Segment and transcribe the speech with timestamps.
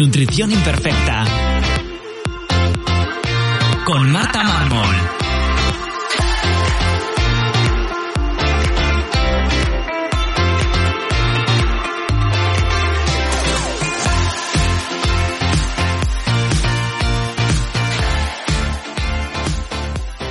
[0.00, 1.26] Nutrición Imperfecta.
[3.84, 4.96] Con Marta Mármol.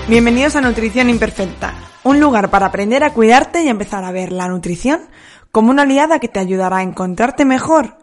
[0.08, 4.48] Bienvenidos a Nutrición Imperfecta, un lugar para aprender a cuidarte y empezar a ver la
[4.48, 5.02] nutrición
[5.52, 7.99] como una aliada que te ayudará a encontrarte mejor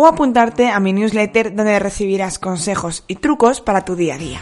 [0.00, 4.40] o apuntarte a mi newsletter donde recibirás consejos y trucos para tu día a día.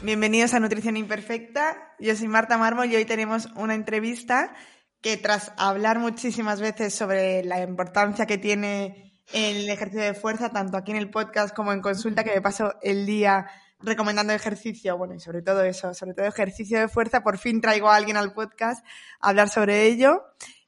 [0.00, 1.96] Bienvenidos a Nutrición Imperfecta.
[1.98, 4.54] Yo soy Marta Mármol y hoy tenemos una entrevista
[5.00, 10.76] que tras hablar muchísimas veces sobre la importancia que tiene el ejercicio de fuerza, tanto
[10.76, 15.14] aquí en el podcast como en consulta, que me paso el día recomendando ejercicio, bueno,
[15.14, 18.32] y sobre todo eso, sobre todo ejercicio de fuerza, por fin traigo a alguien al
[18.32, 18.86] podcast
[19.20, 20.22] a hablar sobre ello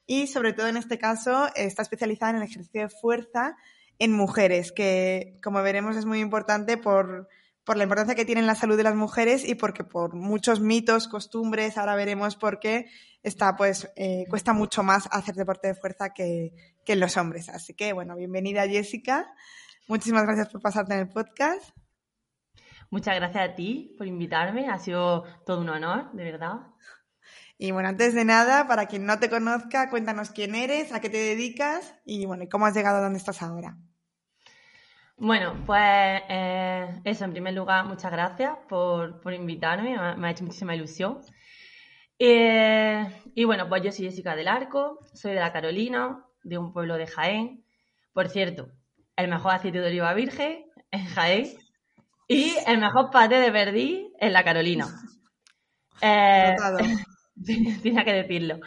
[0.07, 3.57] y sobre todo en este caso está especializada en el ejercicio de fuerza
[3.99, 7.27] en mujeres, que como veremos es muy importante por,
[7.65, 10.61] por la importancia que tiene en la salud de las mujeres y porque por muchos
[10.61, 12.87] mitos, costumbres, ahora veremos por qué
[13.23, 16.53] está, pues, eh, cuesta mucho más hacer deporte de fuerza que,
[16.85, 17.49] que en los hombres.
[17.49, 19.33] Así que, bueno, bienvenida Jessica.
[19.87, 21.75] Muchísimas gracias por pasarte en el podcast.
[22.89, 26.59] Muchas gracias a ti por invitarme, ha sido todo un honor, de verdad.
[27.57, 31.09] Y bueno, antes de nada, para quien no te conozca, cuéntanos quién eres, a qué
[31.09, 33.75] te dedicas y bueno, cómo has llegado a donde estás ahora.
[35.17, 40.75] Bueno, pues eh, eso, en primer lugar, muchas gracias por, invitarme, me ha, hecho muchísima
[40.75, 41.21] ilusión.
[42.19, 46.71] Eh, y bueno, pues yo soy Jessica del Arco, soy de la Carolina, de un
[46.71, 47.65] pueblo de Jaén.
[48.13, 48.69] Por cierto,
[49.15, 51.57] el mejor aceite de oliva virgen en Jaén.
[52.27, 54.87] Y el mejor pate de Verdi en la Carolina.
[55.99, 56.55] Eh,
[57.83, 58.59] tenía que decirlo.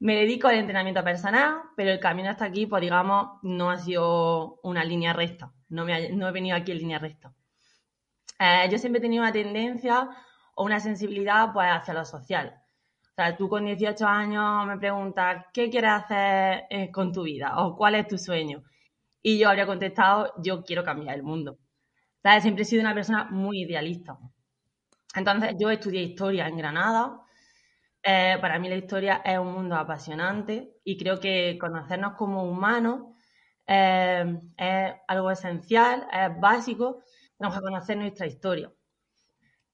[0.00, 4.60] Me dedico al entrenamiento personal, pero el camino hasta aquí, pues digamos, no ha sido
[4.62, 5.52] una línea recta.
[5.68, 7.32] No, me no he venido aquí en línea recta.
[8.38, 10.08] Eh, yo siempre he tenido una tendencia
[10.54, 12.60] o una sensibilidad pues, hacia lo social.
[13.12, 17.58] O sea, tú con 18 años me preguntas, ¿qué quieres hacer eh, con tu vida?
[17.58, 18.64] ¿O cuál es tu sueño?
[19.22, 21.58] Y yo habría contestado, yo quiero cambiar el mundo.
[22.40, 24.18] Siempre he sido una persona muy idealista.
[25.14, 27.20] Entonces, yo estudié historia en Granada.
[28.06, 33.14] Eh, para mí la historia es un mundo apasionante y creo que conocernos como humanos
[33.66, 37.02] eh, es algo esencial, es básico.
[37.38, 38.70] Tenemos que conocer nuestra historia.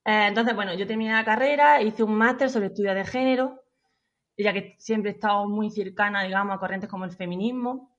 [0.05, 3.63] Eh, entonces, bueno, yo terminé la carrera, hice un máster sobre estudios de género,
[4.39, 7.91] ya que siempre he estado muy cercana, digamos, a corrientes como el feminismo.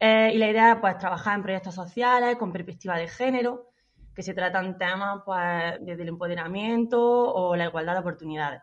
[0.00, 3.70] y la idea es, pues, trabajar en proyectos sociales con perspectiva de género
[4.14, 7.00] que se tratan temas pues, desde el empoderamiento
[7.34, 8.62] o la igualdad de oportunidades.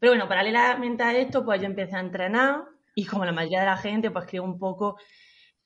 [0.00, 2.64] Pero bueno, paralelamente a esto, pues yo empecé a entrenar
[2.94, 4.98] y como la mayoría de la gente, pues creo un poco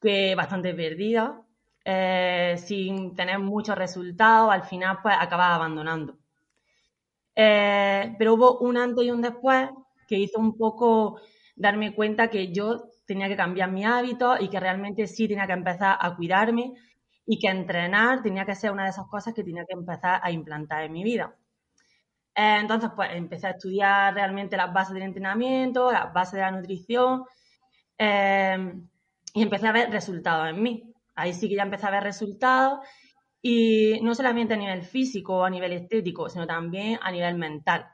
[0.01, 1.43] que bastante perdida,
[1.85, 6.19] eh, sin tener muchos resultados, al final pues acababa abandonando.
[7.37, 9.71] Eh, pero hubo un antes y un después
[10.07, 11.21] que hizo un poco
[11.57, 15.53] darme cuenta que yo tenía que cambiar mi hábito y que realmente sí tenía que
[15.53, 16.75] empezar a cuidarme
[17.27, 20.31] y que entrenar tenía que ser una de esas cosas que tenía que empezar a
[20.33, 21.40] implantar en mi vida.
[22.35, 26.51] Eh, entonces, pues empecé a estudiar realmente las bases del entrenamiento, las bases de la
[26.51, 27.25] nutrición
[27.99, 28.73] eh,
[29.35, 30.95] y empecé a ver resultados en mí.
[31.15, 32.81] Ahí sí que ya empecé a ver resultados
[33.43, 37.87] y no solamente a nivel físico o a nivel estético, sino también a nivel mental.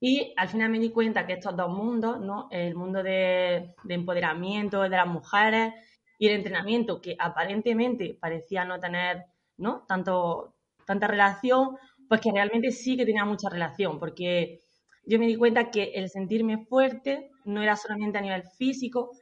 [0.00, 2.48] Y al final me di cuenta que estos dos mundos, ¿no?
[2.50, 5.74] el mundo de, de empoderamiento de las mujeres
[6.18, 9.26] y el entrenamiento, que aparentemente parecía no tener
[9.60, 9.84] ¿no?
[9.86, 10.54] Tanto,
[10.86, 11.76] tanta relación,
[12.10, 14.62] pues que realmente sí que tenía mucha relación, porque
[15.04, 19.12] yo me di cuenta que el sentirme fuerte no era solamente a nivel físico,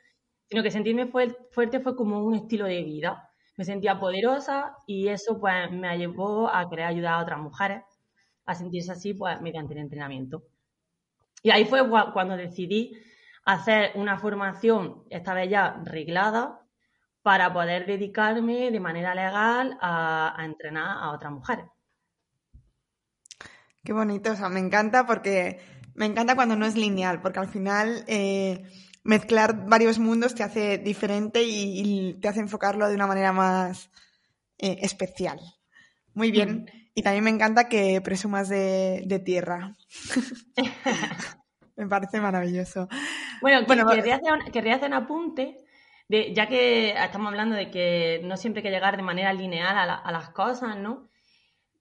[0.46, 3.30] sino que sentirme fuerte fue como un estilo de vida.
[3.58, 7.82] Me sentía poderosa y eso pues me llevó a querer ayudar a otras mujeres
[8.46, 10.44] a sentirse así pues mediante el entrenamiento.
[11.42, 12.96] Y ahí fue cuando decidí
[13.44, 16.62] hacer una formación, esta vez ya reglada,
[17.20, 21.66] para poder dedicarme de manera legal a, entrenar a otras mujeres.
[23.88, 25.60] Qué bonito, o sea, me encanta porque
[25.94, 28.64] me encanta cuando no es lineal, porque al final eh,
[29.02, 33.90] mezclar varios mundos te hace diferente y, te hace enfocarlo de una manera más
[34.58, 35.40] eh, especial.
[36.12, 36.64] Muy bien.
[36.64, 36.66] Mm.
[36.96, 39.74] Y también me encanta que presumas de, tierra.
[41.76, 42.90] me parece maravilloso.
[43.40, 45.64] Bueno, bueno querría, hacer un, querría hacer un apunte
[46.08, 49.88] de, ya que estamos hablando de que no siempre hay que llegar de manera lineal
[50.04, 51.08] a, las cosas, ¿no?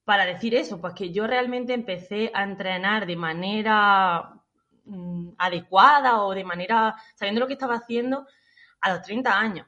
[0.08, 4.42] Para decir eso, pues que yo realmente empecé a entrenar de manera
[4.86, 8.26] mm, adecuada o de manera, sabiendo lo que estaba haciendo,
[8.80, 9.68] a los 30 años.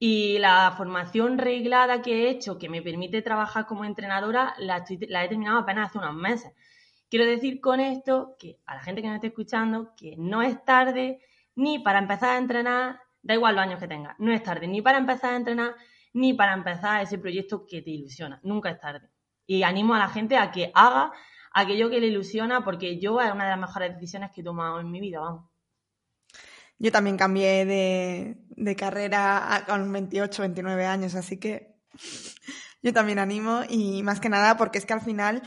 [0.00, 5.28] Y la formación reglada que he hecho, que me permite trabajar como entrenadora, la, he
[5.28, 6.52] terminado apenas hace unos meses.
[7.08, 10.64] Quiero decir con esto que a la gente que me esté escuchando, que no es
[10.64, 11.20] tarde
[11.54, 14.82] ni para empezar a entrenar, da igual los años que tengas, no es tarde ni
[14.82, 15.76] para empezar a entrenar,
[16.12, 19.08] ni para empezar ese proyecto que te ilusiona, nunca es tarde.
[19.50, 21.10] Y animo a la gente a que haga
[21.52, 24.78] aquello que le ilusiona, porque yo es una de las mejores decisiones que he tomado
[24.78, 25.50] en mi vida, vamos.
[26.78, 31.74] Yo también cambié de, carrera con 28, 29 años, así que
[32.82, 35.42] yo también animo y más que nada porque es que al final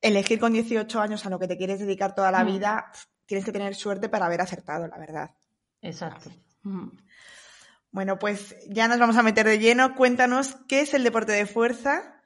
[0.00, 2.46] elegir con 18 años a lo que te quieres dedicar toda la mm.
[2.46, 2.92] vida,
[3.26, 5.32] tienes que tener suerte para haber acertado, la verdad.
[5.80, 6.30] Exacto.
[6.62, 6.90] Mm.
[7.90, 9.96] Bueno, pues ya nos vamos a meter de lleno.
[9.96, 12.21] Cuéntanos qué es el deporte de fuerza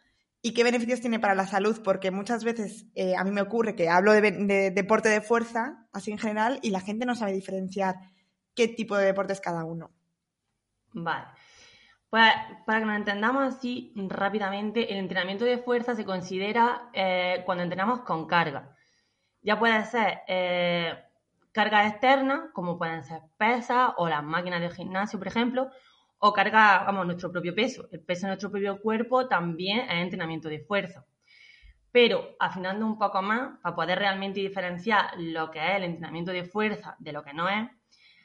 [0.47, 3.75] y qué beneficios tiene para la salud, porque muchas veces eh, a mí me ocurre
[3.75, 7.97] que hablo de, deporte de fuerza, así en general, y la gente no sabe diferenciar
[8.55, 9.91] qué tipo de deporte es cada uno.
[10.93, 11.27] Vale.
[12.09, 12.31] Pues
[12.65, 18.03] para que nos entendamos así rápidamente, el entrenamiento de fuerza se considera eh, cuando entrenamos
[18.03, 18.73] con carga.
[19.43, 20.95] Ya puede ser eh,
[21.51, 25.73] carga externa, como pueden ser pesas o las máquinas de gimnasio, por ejemplo,
[26.19, 27.89] o carga, vamos, nuestro propio peso.
[27.93, 31.05] El peso de nuestro propio cuerpo también es entrenamiento de fuerza.
[31.93, 36.45] Pero afinando un poco más, para poder realmente diferenciar lo que es el entrenamiento de
[36.45, 37.69] fuerza de lo que no es,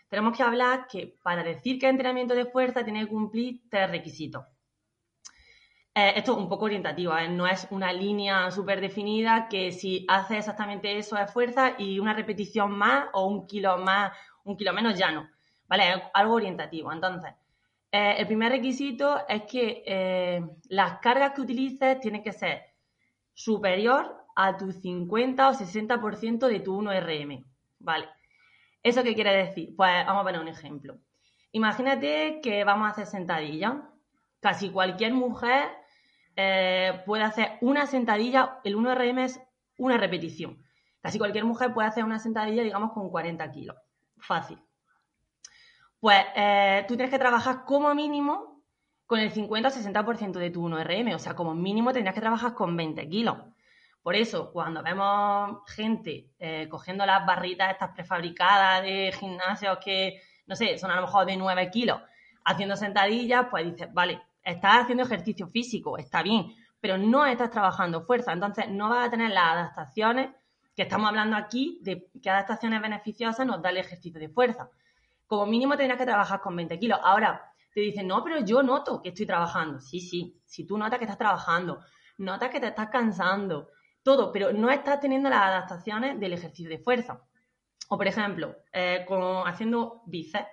[0.10, 3.90] tenemos que hablar que para decir que es entrenamiento de fuerza tiene que cumplir tres
[3.90, 4.44] requisitos.
[5.94, 7.28] Eh, esto es un poco orientativo, ¿eh?
[7.28, 12.14] no es una línea súper definida que si hace exactamente eso es fuerza y una
[12.14, 14.14] repetición más o un kilo más,
[14.46, 15.30] un kilo menos ya no.
[15.68, 15.90] ¿Vale?
[15.94, 16.92] Es algo orientativo.
[16.92, 17.34] Entonces,
[17.92, 22.64] eh, el primer requisito es que las cargas que utilices tienen que ser
[23.34, 27.46] superior a tu 50 o 60% de tu 1RM.
[27.80, 28.08] ¿Vale?
[28.84, 29.76] ¿Eso qué quiere decir?
[29.76, 30.98] Pues vamos a poner un ejemplo.
[31.52, 33.90] Imagínate que vamos a hacer sentadilla.
[34.40, 35.70] Casi cualquier mujer
[36.36, 39.42] eh, puede hacer una sentadilla, el 1RM es
[39.78, 40.64] una repetición.
[41.02, 43.76] Casi cualquier mujer puede hacer una sentadilla, digamos, con 40 kilos.
[44.18, 44.60] Fácil.
[46.02, 48.64] Pues eh, tú tienes que trabajar como mínimo
[49.06, 51.14] con el 50 o 60% de tu 1RM.
[51.16, 53.38] O sea, como mínimo tendrías que trabajar con 20 kilos.
[54.02, 60.56] Por eso, cuando vemos gente eh, cogiendo las barritas estas prefabricadas de gimnasios que, no
[60.56, 62.02] sé, son a lo mejor de 9 kilos,
[62.46, 68.02] haciendo sentadillas, pues dices, vale, estás haciendo ejercicio físico, está bien, pero no estás trabajando
[68.02, 68.34] fuerza.
[68.34, 70.32] Entonces, no vas a tener las adaptaciones
[70.76, 74.72] que estamos hablando aquí de qué adaptaciones beneficiosas nos da el ejercicio de fuerza.
[75.32, 77.00] Como mínimo tendrás que trabajar con 20 kilos.
[77.02, 79.80] Ahora, te dicen, no, pero yo noto que estoy trabajando.
[79.80, 81.80] Sí, sí, si tú notas que estás trabajando,
[82.18, 83.70] notas que te estás cansando,
[84.04, 87.22] todo, pero no estás teniendo las adaptaciones del ejercicio de fuerza.
[87.88, 89.06] O, por ejemplo, eh,
[89.46, 90.50] haciendo bíceps,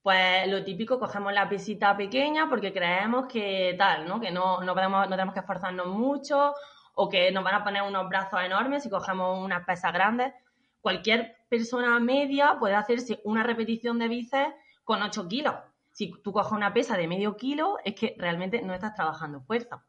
[0.00, 4.18] pues lo típico, cogemos la pesita pequeña porque creemos que tal, ¿no?
[4.18, 6.54] Que no, no, tenemos que esforzarnos mucho
[6.94, 10.32] o que nos van a poner unos brazos enormes si cogemos unas pesas grandes.
[10.80, 14.54] Cualquier persona media puede hacerse una repetición de bíceps
[14.84, 15.54] con 8 kilos.
[15.92, 19.84] Si tú coges una pesa de medio kilo, es que realmente no estás trabajando fuerza.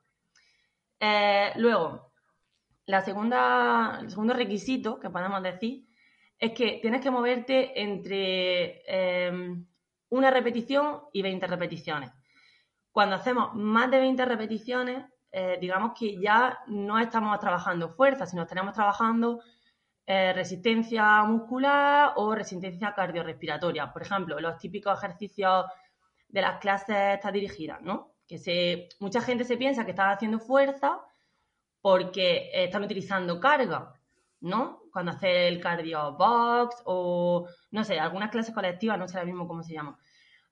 [1.00, 2.12] Eh, luego,
[2.86, 5.88] la segunda, el segundo requisito que podemos decir
[6.40, 9.66] es que tienes que moverte entre em,
[10.10, 12.12] una repetición y 20 repeticiones.
[12.92, 18.44] Cuando hacemos más de 20 repeticiones, eh, digamos que ya no estamos trabajando fuerza, sino
[18.44, 19.42] estamos trabajando
[20.12, 23.94] eh, resistencia muscular o resistencia cardiorrespiratoria.
[23.94, 25.68] Por ejemplo, los típicos ejercicios
[26.28, 28.16] de las clases estas dirigidas, ¿no?
[28.28, 31.00] Que se, mucha gente se piensa que está haciendo fuerza
[31.80, 33.94] porque están utilizando carga,
[34.42, 34.82] ¿no?
[34.92, 39.48] Cuando hace el cardio box o, no sé, algunas clases colectivas, no sé ahora mismo
[39.48, 40.00] cómo se llama,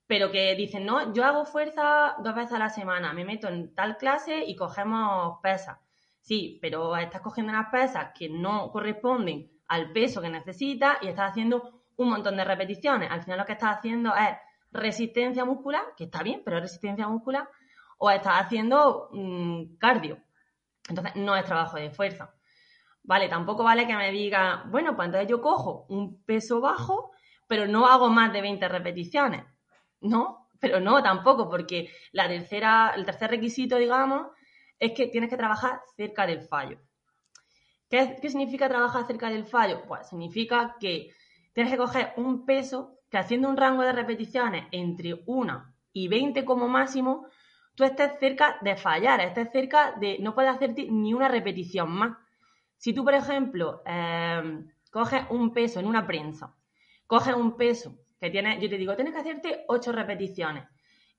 [0.06, 3.74] pero que dicen, no, yo hago fuerza dos veces a la semana, me meto en
[3.74, 5.80] tal clase y cogemos pesas.
[6.28, 11.32] Sí, pero estás cogiendo unas pesas que no corresponden al peso que necesitas y estás
[11.32, 13.10] haciendo un montón de repeticiones.
[13.10, 14.36] Al final lo que estás haciendo es
[14.70, 17.48] resistencia muscular, que está bien, pero es resistencia muscular,
[17.98, 20.22] o estás haciendo mm, cardio,
[20.90, 22.36] entonces, no es trabajo de fuerza.
[23.04, 27.12] Vale, tampoco vale que me diga, bueno, pues entonces yo cojo un peso bajo,
[27.48, 29.46] pero no hago más de 20 repeticiones.
[30.02, 34.28] No, pero no tampoco, porque la tercera, el tercer requisito, digamos,
[34.80, 36.80] es que tienes que trabajar cerca del fallo.
[37.90, 39.84] ¿Qué, ¿Qué, significa trabajar cerca del fallo?
[39.88, 41.14] Pues significa que
[41.54, 46.46] tienes que coger un peso que haciendo un rango de repeticiones entre 1 y 20
[46.46, 47.28] como máximo,
[47.76, 52.18] tú estés cerca de fallar, estés cerca de no puedes hacerte ni una repetición más.
[52.78, 56.56] Si tú, por ejemplo, eh, coges un peso en una prensa,
[57.08, 60.66] coges un peso que tiene, yo te digo, tienes que hacerte 8 repeticiones,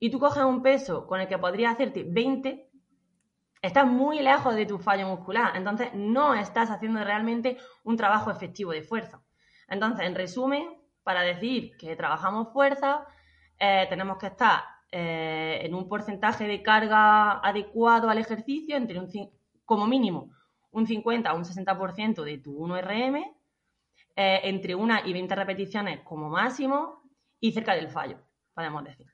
[0.00, 2.67] y tú coges un peso con el que podrías hacerte 20,
[3.62, 8.72] estás muy lejos de tu fallo muscular, entonces no estás haciendo realmente un trabajo efectivo
[8.72, 9.22] de fuerza.
[9.68, 10.68] Entonces, en resumen,
[11.02, 13.06] para decir que trabajamos fuerza,
[13.58, 19.08] eh, tenemos que estar eh, en un porcentaje de carga adecuado al ejercicio, entre un,
[19.64, 20.30] como mínimo
[20.70, 23.36] un 50 o un 60% de tu 1RM,
[24.16, 27.02] eh, entre una y 20 repeticiones como máximo
[27.40, 28.18] y cerca del fallo,
[28.54, 29.06] podemos decir.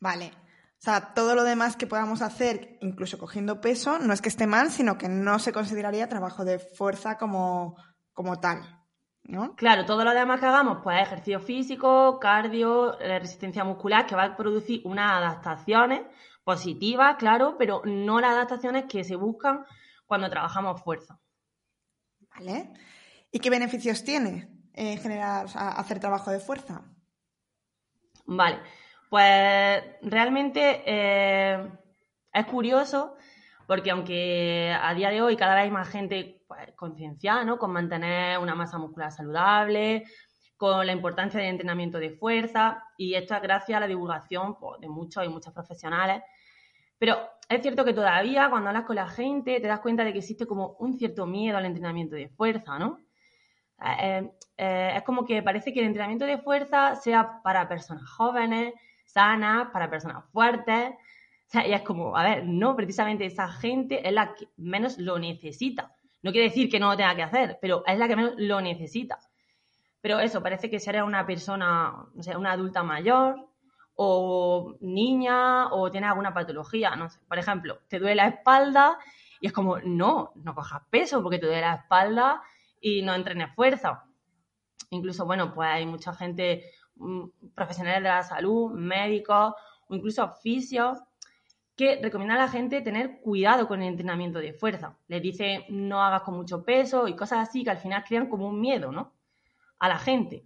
[0.00, 0.43] Vale.
[0.84, 4.46] O sea, todo lo demás que podamos hacer, incluso cogiendo peso, no es que esté
[4.46, 7.74] mal, sino que no se consideraría trabajo de fuerza como,
[8.12, 8.84] como tal.
[9.22, 9.56] ¿No?
[9.56, 14.24] Claro, todo lo demás que hagamos, pues ejercicio físico, cardio, eh, resistencia muscular, que va
[14.24, 16.02] a producir unas adaptaciones
[16.44, 19.64] positivas, claro, pero no las adaptaciones que se buscan
[20.04, 21.18] cuando trabajamos fuerza.
[22.36, 22.74] Vale.
[23.32, 26.82] ¿Y qué beneficios tiene en general hacer trabajo de fuerza?
[28.26, 28.60] Vale,
[29.14, 31.70] pues realmente eh,
[32.32, 33.14] es curioso
[33.64, 37.56] porque aunque a día de hoy cada vez hay más gente pues, concienciada, ¿no?
[37.56, 40.02] Con mantener una masa muscular saludable,
[40.56, 44.80] con la importancia del entrenamiento de fuerza, y esto es gracias a la divulgación pues,
[44.80, 46.20] de muchos y muchas profesionales.
[46.98, 47.16] Pero
[47.48, 50.44] es cierto que todavía cuando hablas con la gente te das cuenta de que existe
[50.44, 52.98] como un cierto miedo al entrenamiento de fuerza, ¿no?
[53.80, 58.74] Eh, eh, es como que parece que el entrenamiento de fuerza sea para personas jóvenes,
[59.14, 60.90] sanas, para personas fuertes.
[61.54, 65.92] O es como, a ver, no, precisamente esa gente es la que menos lo necesita.
[66.22, 68.60] No quiere decir que no lo tenga que hacer, pero es la que menos lo
[68.60, 69.18] necesita.
[70.00, 73.48] Pero eso, parece que si eres una persona, o sea, una adulta mayor,
[73.96, 77.20] o niña, o tiene alguna patología, no sé.
[77.28, 78.98] Por ejemplo, te duele la espalda
[79.40, 82.42] y es como, no, no cojas peso porque te duele la espalda
[82.80, 84.04] y no entrenes fuerza.
[84.90, 86.70] Incluso, bueno, pues hay mucha gente,
[87.54, 89.54] profesionales de la salud, médicos
[89.88, 90.98] o incluso oficios
[91.76, 94.96] que recomienda a la gente tener cuidado con el entrenamiento de fuerza.
[95.08, 98.48] Les dice no hagas con mucho peso y cosas así que al final crean como
[98.48, 99.12] un miedo, ¿no?
[99.78, 100.44] A la gente.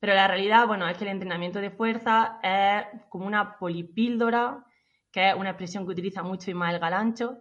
[0.00, 4.66] Pero la realidad, bueno, es que el entrenamiento de fuerza es como una polipíldora,
[5.12, 7.38] que es una expresión que utiliza mucho Ismael Galancho,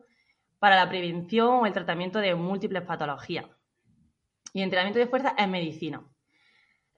[0.60, 3.48] para la prevención o el tratamiento de múltiples patologías.
[4.54, 6.04] Y entrenamiento de fuerza es medicina.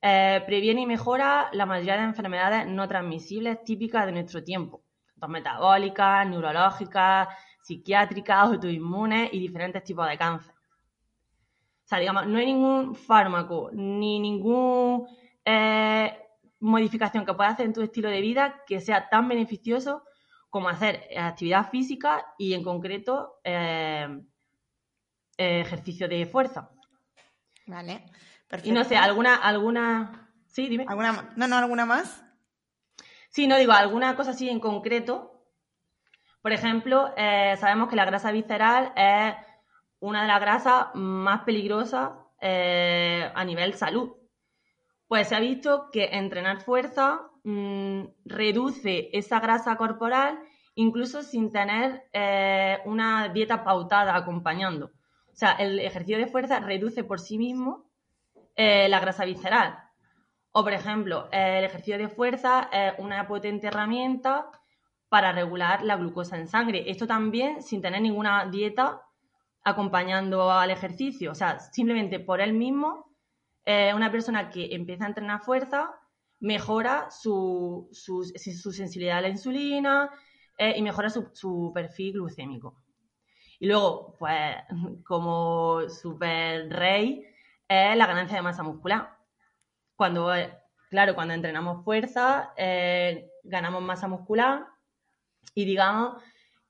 [0.06, 4.84] Eh, previene y mejora la mayoría de enfermedades no transmisibles típicas de nuestro tiempo
[5.28, 7.28] metabólicas, neurológicas,
[7.62, 10.54] psiquiátricas, autoinmunes y diferentes tipos de cáncer.
[10.54, 15.06] O sea, digamos, no hay ningún fármaco ni ninguna
[15.46, 16.18] eh,
[16.60, 20.04] modificación que puedas hacer en tu estilo de vida que sea tan beneficioso
[20.50, 24.22] como hacer actividad física y en concreto eh,
[25.38, 26.70] ejercicio de fuerza.
[27.66, 28.06] Vale,
[28.48, 28.70] perfecto.
[28.70, 30.30] Y no sé, alguna, alguna.
[30.48, 30.86] Sí, dime.
[30.88, 31.34] ¿Alguna...
[31.36, 32.24] No, no, ¿alguna más?
[33.30, 35.34] Sí, no digo, alguna cosa así en concreto.
[36.42, 39.36] Por ejemplo, eh, sabemos que la grasa visceral es
[40.00, 44.12] una de las grasas más peligrosas eh, a nivel salud.
[45.08, 50.40] Pues se ha visto que entrenar fuerza mm, reduce esa grasa corporal
[50.76, 54.92] incluso sin tener eh, una dieta pautada acompañando.
[55.32, 57.90] O sea, el ejercicio de fuerza reduce por sí mismo
[58.56, 59.80] la grasa visceral.
[60.52, 64.52] O, por ejemplo, el ejercicio de fuerza es una potente herramienta
[65.10, 66.90] para regular la glucosa en sangre.
[66.90, 69.02] Esto también sin tener ninguna dieta
[69.64, 71.32] acompañando al ejercicio.
[71.32, 73.14] O sea, simplemente por él mismo,
[73.66, 75.92] eh, una persona que empieza a entrenar fuerza
[76.40, 80.10] mejora su, sensibilidad a la insulina
[80.58, 82.82] eh, y mejora su, perfil glucémico.
[83.60, 84.56] Y luego, pues,
[85.06, 87.24] como super rey,
[87.68, 89.24] es la ganancia de masa muscular
[89.96, 90.32] cuando,
[90.90, 94.66] claro, cuando entrenamos fuerza, eh, ganamos masa muscular
[95.56, 96.22] y digamos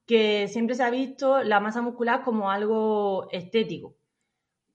[0.05, 3.95] que siempre se ha visto la masa muscular como algo estético,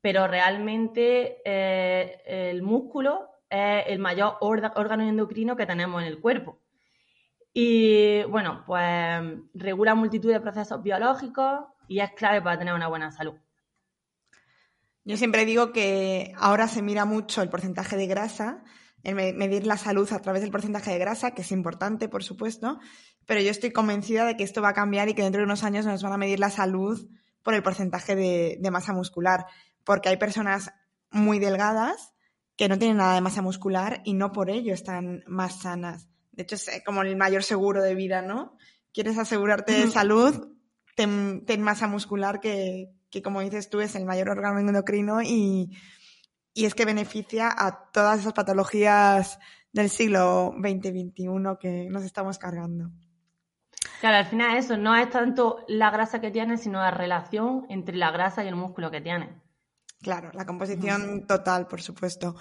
[0.00, 6.60] pero realmente eh, el músculo es el mayor órgano endocrino que tenemos en el cuerpo.
[7.52, 9.22] Y bueno, pues
[9.54, 13.34] regula multitud de procesos biológicos y es clave para tener una buena salud.
[15.08, 18.62] Yo siempre digo que ahora se mira mucho el porcentaje de grasa,
[19.02, 22.78] el medir la salud a través del porcentaje de grasa, que es importante, por supuesto,
[23.24, 25.64] pero yo estoy convencida de que esto va a cambiar y que dentro de unos
[25.64, 27.08] años nos van a medir la salud
[27.42, 29.46] por el porcentaje de, de masa muscular,
[29.82, 30.74] porque hay personas
[31.10, 32.12] muy delgadas
[32.56, 36.10] que no tienen nada de masa muscular y no por ello están más sanas.
[36.32, 38.58] De hecho, es como el mayor seguro de vida, ¿no?
[38.92, 40.48] Quieres asegurarte de salud,
[40.94, 45.76] ten, masa muscular que, que, como dices tú, es el mayor órgano endocrino y,
[46.54, 49.38] y es que beneficia a todas esas patologías
[49.72, 52.90] del siglo XX-XXI que nos estamos cargando.
[54.00, 57.96] Claro, al final eso no es tanto la grasa que tiene, sino la relación entre
[57.96, 59.40] la grasa y el músculo que tiene.
[60.00, 62.36] Claro, la composición total, por supuesto.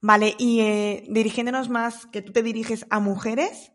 [0.00, 3.72] Vale, y eh, dirigiéndonos más, que tú te diriges a mujeres,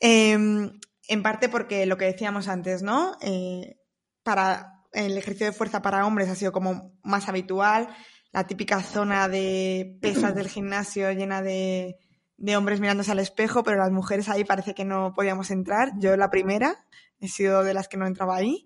[0.00, 3.16] em, en parte porque lo que decíamos antes, ¿no?
[3.22, 3.78] Eh,
[4.22, 7.88] para el ejercicio de fuerza para hombres ha sido como más habitual,
[8.32, 11.96] la típica zona de pesas del gimnasio llena de,
[12.36, 15.92] de hombres mirándose al espejo, pero las mujeres ahí parece que no podíamos entrar.
[15.98, 16.86] Yo la primera,
[17.20, 18.64] he sido de las que no entraba ahí.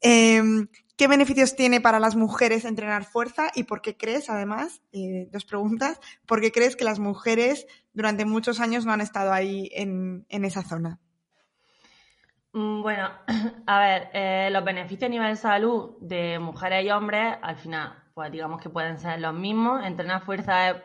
[0.00, 5.28] Em, ¿Qué beneficios tiene para las mujeres entrenar fuerza y por qué crees, además, eh,
[5.30, 9.68] dos preguntas, por qué crees que las mujeres durante muchos años no han estado ahí
[9.74, 10.98] en, esa zona?
[12.56, 13.10] Mm, bueno,
[13.66, 17.92] a ver, eh, los beneficios a nivel de salud de mujeres y hombres, al final,
[18.14, 19.84] pues digamos que pueden ser los mismos.
[19.84, 20.76] Entrenar fuerza es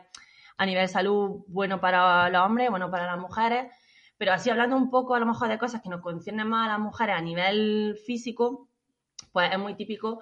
[0.58, 3.72] a nivel de salud bueno para los hombres, bueno para las mujeres,
[4.18, 6.72] pero así hablando un poco a lo mejor de cosas que nos conciernen más a
[6.74, 8.68] las mujeres a nivel físico,
[9.32, 10.22] pues es muy típico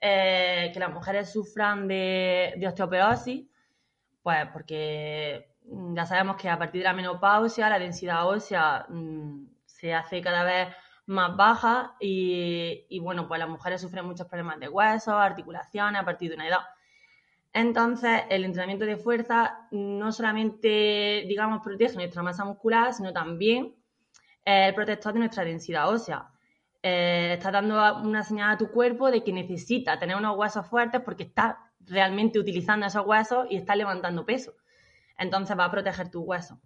[0.00, 3.46] eh, que las mujeres sufran de, osteoporosis,
[4.20, 5.54] pues porque
[5.94, 10.42] ya sabemos que a partir de la menopausia la densidad ósea mm, se hace cada
[10.42, 10.68] vez
[11.08, 16.28] más baja y, bueno, pues las mujeres sufren muchos problemas de huesos, articulaciones a partir
[16.28, 16.60] de una edad.
[17.52, 23.74] Entonces, el entrenamiento de fuerza no solamente, digamos, protege nuestra masa muscular, sino también
[24.44, 26.28] el protector de nuestra densidad ósea.
[26.82, 31.00] Eh, está dando una señal a tu cuerpo de que necesita tener unos huesos fuertes
[31.00, 34.52] porque está realmente utilizando esos huesos y está levantando peso.
[35.16, 36.58] Entonces va a proteger tus huesos.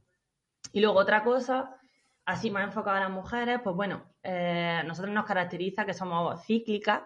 [0.72, 1.76] Y luego otra cosa,
[2.24, 7.02] así más enfocada a las mujeres, pues bueno, eh, nosotros nos caracteriza que somos cíclicas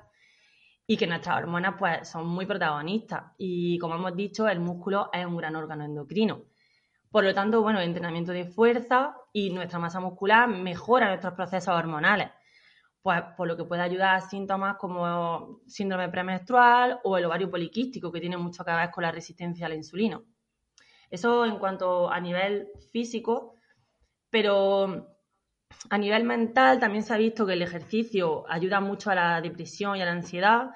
[0.86, 3.32] y que nuestras hormonas pues son muy protagonistas.
[3.38, 6.42] Y como hemos dicho, el músculo es un gran órgano endocrino.
[7.10, 11.74] Por lo tanto, bueno, el entrenamiento de fuerza y nuestra masa muscular mejora nuestros procesos
[11.74, 12.30] hormonales
[13.06, 18.10] pues por lo que puede ayudar a síntomas como síndrome premenstrual o el ovario poliquístico,
[18.10, 20.20] que tiene mucho que ver con la resistencia a la insulina.
[21.08, 23.54] Eso en cuanto a nivel físico,
[24.36, 25.16] pero
[25.88, 29.96] a nivel mental también se ha visto que el ejercicio ayuda mucho a la depresión
[29.96, 30.72] y a la ansiedad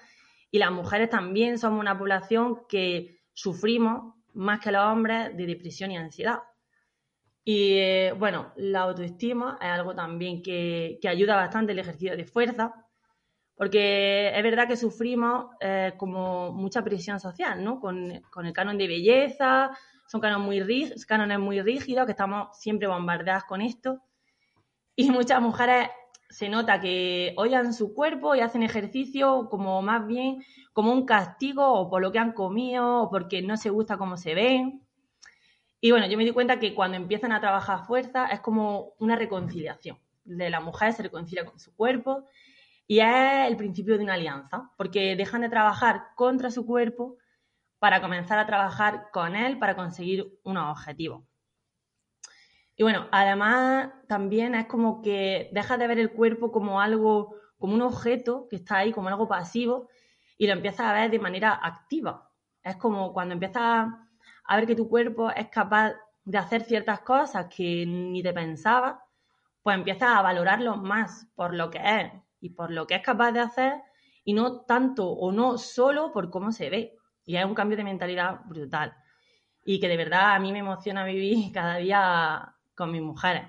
[0.50, 5.90] y las mujeres también somos una población que sufrimos más que los hombres de depresión
[5.90, 6.38] y ansiedad.
[7.44, 12.86] Y eh, bueno, la autoestima es algo también que, ayuda bastante el ejercicio de fuerza,
[13.56, 17.78] porque es verdad que sufrimos eh, como mucha presión social, ¿no?
[17.78, 19.76] Con, el canon de belleza,
[20.10, 24.02] son cánones muy, cánones muy rígidos, que estamos siempre bombardeadas con esto.
[24.96, 25.88] Y muchas mujeres
[26.28, 30.42] se nota que odian su cuerpo y hacen ejercicio como más bien
[30.72, 34.16] como un castigo o por lo que han comido o porque no se gusta cómo
[34.16, 34.84] se ven.
[35.80, 39.14] Y bueno, yo me di cuenta que cuando empiezan a trabajar fuerza es como una
[39.14, 39.96] reconciliación.
[40.24, 42.26] De la mujer se reconcilia con su cuerpo
[42.88, 47.16] y es el principio de una alianza, porque dejan de trabajar contra su cuerpo
[47.80, 51.24] para comenzar a trabajar con él para conseguir unos objetivos.
[52.76, 57.74] Y bueno, además también es como que dejas de ver el cuerpo como algo, como
[57.74, 59.88] un objeto que está ahí, como algo pasivo,
[60.38, 62.30] y lo empiezas a ver de manera activa.
[62.62, 63.88] Es como cuando empiezas
[64.44, 69.04] a ver que tu cuerpo es capaz de hacer ciertas cosas que ni te pensaba,
[69.62, 73.32] pues empiezas a valorarlo más por lo que es y por lo que es capaz
[73.32, 73.82] de hacer
[74.24, 76.99] y no tanto o no solo por cómo se ve.
[77.30, 78.92] Y es un cambio de mentalidad brutal.
[79.64, 83.44] Y que de verdad a mí me emociona vivir cada día con mis mujeres.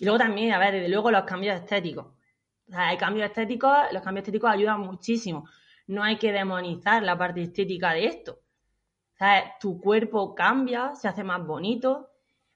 [0.00, 2.06] Y luego también, a ver, desde luego los cambios estéticos.
[2.72, 5.46] Hay cambios estéticos, los cambios estéticos ayudan muchísimo.
[5.86, 8.40] No hay que demonizar la parte estética de esto.
[9.60, 12.08] Tu cuerpo cambia, se hace más bonito,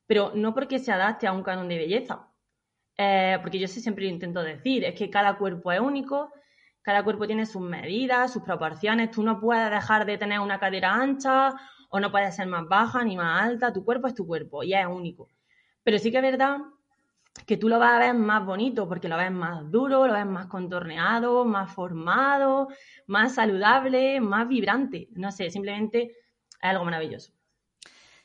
[0.06, 2.26] pero no porque se adapte a un canon de belleza.
[2.96, 6.30] Eh, porque yo siempre lo intento decir, es que cada cuerpo es único,
[6.82, 10.94] cada cuerpo tiene sus medidas, sus proporciones, tú no puedes dejar de tener una cadera
[10.94, 11.54] ancha
[11.90, 14.74] o no puedes ser más baja ni más alta, tu cuerpo es tu cuerpo y
[14.74, 15.28] es único.
[15.82, 16.58] Pero sí que es verdad
[17.46, 20.26] que tú lo vas a ver más bonito porque lo ves más duro, lo ves
[20.26, 22.68] más contorneado, más formado,
[23.06, 25.08] más saludable, más vibrante.
[25.12, 26.16] No sé, simplemente es
[26.60, 27.32] algo maravilloso.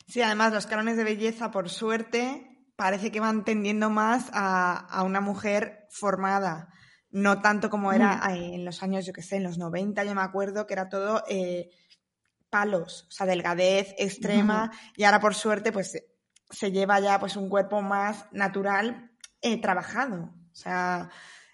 [0.08, 5.20] Sí, además los cánones de belleza, por suerte, parece que van tendiendo más a, una
[5.20, 6.70] mujer formada.
[7.10, 8.32] No tanto como era mm.
[8.32, 11.24] en los años, yo qué sé, en los 90, yo me acuerdo que era todo
[11.30, 11.70] eh,
[12.50, 14.72] palos, o sea, delgadez extrema.
[14.96, 16.04] Y ahora, por suerte, pues
[16.50, 20.34] se lleva ya pues un cuerpo más natural eh, trabajado.
[20.52, 21.10] O sea,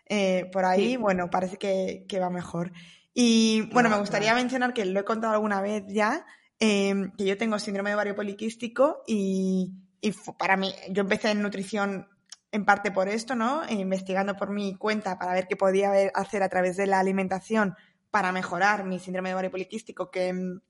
[0.06, 2.72] eh, por ahí, bueno, parece que, va mejor.
[3.14, 6.26] Y bueno, me gustaría mencionar que lo he contado alguna vez ya,
[6.60, 9.74] em, que yo tengo síndrome de ovario poliquístico y,
[10.38, 12.08] para mí, yo empecé en nutrición
[12.54, 13.64] en parte por esto, ¿no?
[13.66, 17.76] E investigando por mi cuenta para ver qué podía hacer a través de la alimentación
[18.12, 20.62] para mejorar mi síndrome de ovario poliquístico, que em,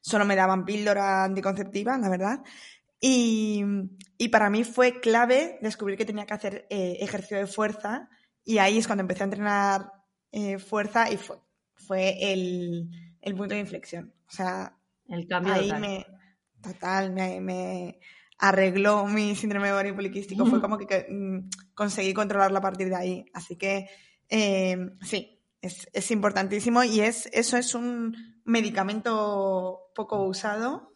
[0.00, 2.40] solo me daban píldora anticonceptiva, la verdad.
[3.00, 3.64] Y,
[4.30, 8.08] para mí fue clave descubrir que tenía que hacer eh, ejercicio de fuerza
[8.44, 9.92] y ahí es cuando empecé a entrenar
[10.30, 11.38] eh, fuerza y fue,
[11.74, 12.88] fue el,
[13.36, 14.14] punto de inflexión.
[14.28, 14.76] O sea,
[15.08, 15.80] el cambio ahí total.
[15.80, 16.06] me
[16.62, 17.98] total me,
[18.40, 20.46] arregló mi síndrome de ovario poliquístico.
[20.46, 23.24] Fue como que, mm, conseguí controlarlo a partir de ahí.
[23.34, 23.88] Así que
[24.28, 30.94] eh, sí, es, es, importantísimo y es eso es un medicamento poco usado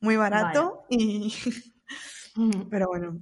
[0.00, 1.34] muy barato y...
[2.70, 3.20] Pero bueno.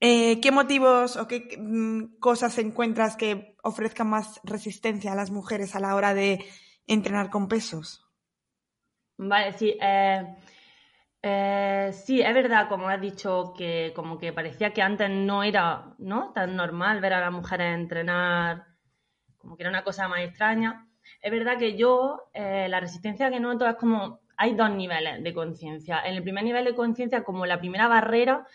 [0.00, 5.74] Eh, ¿Qué motivos o qué mm, cosas encuentras que ofrezcan más resistencia a las mujeres
[5.74, 6.44] a la hora de
[6.86, 8.06] entrenar con pesos?
[9.16, 9.78] Vale, sí.
[9.80, 10.36] Eh,
[11.26, 15.94] eh, sí, es verdad, como has dicho, que como que parecía que antes no era
[15.98, 16.32] ¿no?
[16.32, 18.66] tan normal ver a las mujeres entrenar,
[19.38, 20.88] como que era una cosa más extraña.
[21.22, 26.00] Es verdad que yo, la resistencia que noto es como hay dos niveles de conciencia.
[26.04, 28.46] En el primer nivel de conciencia, como la primera barrera,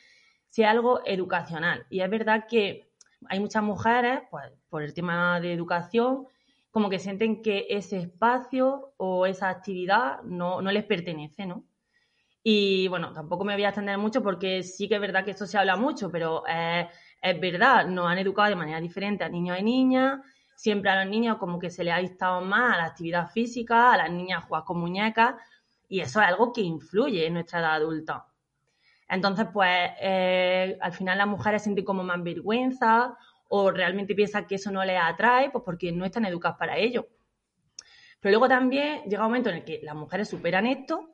[0.50, 1.86] si es algo educacional.
[1.90, 2.92] Y es verdad que
[3.28, 6.28] hay muchas mujeres, pues por el tema de educación,
[6.72, 11.66] como que sienten que ese espacio o esa actividad no, les pertenece, ¿no?
[12.44, 15.46] Y bueno, tampoco me voy a extender mucho porque sí que es verdad que esto
[15.46, 19.64] se habla mucho, pero es verdad, nos han educado de manera diferente a niños y
[19.64, 20.20] niñas.
[20.56, 23.94] Siempre a los niños como que se les ha instado más a la actividad física,
[23.94, 25.36] a las niñas jugar con muñecas,
[25.88, 28.28] y eso es algo que influye en nuestra edad adulta.
[29.10, 33.18] Entonces, pues eh, al final las mujeres sienten como más vergüenza
[33.50, 37.08] o realmente piensan que eso no les atrae, pues porque no están educadas para ello.
[38.20, 41.11] Pero luego también llega un momento en el que las mujeres superan esto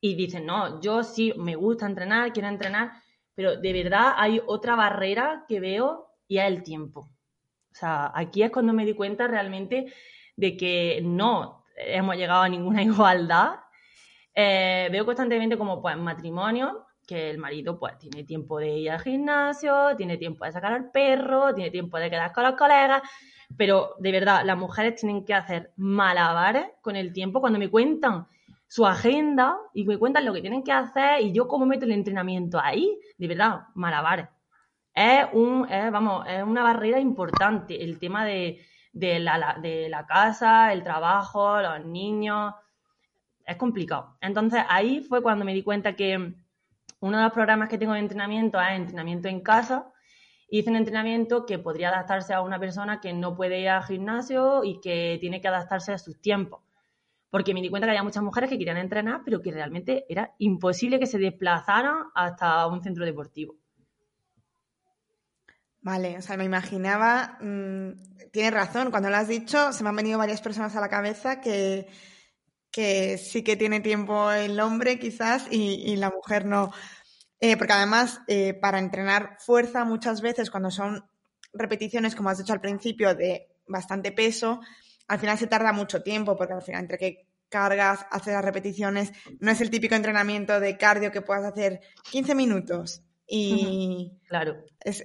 [0.00, 2.92] y dicen, no, yo sí me gusta entrenar, quiero entrenar,
[3.34, 7.10] pero de verdad hay otra barrera que veo y es el tiempo.
[7.70, 9.92] O sea, aquí es cuando me di cuenta realmente
[10.36, 13.60] de que no hemos llegado a ninguna igualdad
[14.38, 19.00] eh, veo constantemente como pues matrimonio, que el marido pues tiene tiempo de ir al
[19.00, 23.00] gimnasio, tiene tiempo de sacar al perro, tiene tiempo de quedar con los colegas,
[23.56, 28.26] pero de verdad, las mujeres tienen que hacer malabares con el tiempo cuando me cuentan
[28.66, 31.92] su agenda y me cuentan lo que tienen que hacer y yo cómo meto el
[31.92, 34.28] entrenamiento ahí, de verdad, malabares.
[34.94, 38.60] Es un, vamos, es una barrera importante el tema de,
[38.92, 42.54] de, la, de la casa, el trabajo, los niños,
[43.46, 44.16] es complicado.
[44.20, 46.34] Entonces ahí fue cuando me di cuenta que
[47.00, 49.92] uno de los programas que tengo de entrenamiento es entrenamiento en casa.
[50.48, 54.64] Hice un entrenamiento que podría adaptarse a una persona que no puede ir al gimnasio
[54.64, 56.65] y que tiene que adaptarse a sus tiempos.
[57.30, 60.34] Porque me di cuenta que había muchas mujeres que querían entrenar, pero que realmente era
[60.38, 63.56] imposible que se desplazaran hasta un centro deportivo.
[65.86, 69.96] Vale, o sea, me imaginaba, mm, tienes razón, cuando lo has dicho, se me han
[69.96, 71.86] venido varias personas a la cabeza que,
[72.72, 76.72] que sí que tiene tiempo el hombre quizás y, la mujer no.
[77.38, 81.08] Eh, porque además, eh, para entrenar fuerza muchas veces cuando son
[81.52, 84.60] repeticiones, como has dicho al principio, de bastante peso,
[85.08, 89.12] al final se tarda mucho tiempo porque al final entre que cargas, haces las repeticiones,
[89.38, 94.64] no es el típico entrenamiento de cardio que puedas hacer 15 minutos y claro.
[94.80, 95.04] Es,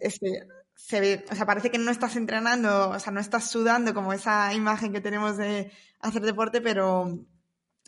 [0.76, 4.14] se ve, o sea, parece que no estás entrenando, o sea, no estás sudando como
[4.14, 7.20] esa imagen que tenemos de hacer deporte, pero,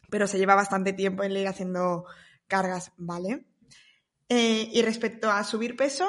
[0.10, 2.06] pero se lleva bastante tiempo en ir haciendo
[2.48, 3.46] cargas, ¿vale?
[4.30, 6.08] Eh, y respecto a subir peso,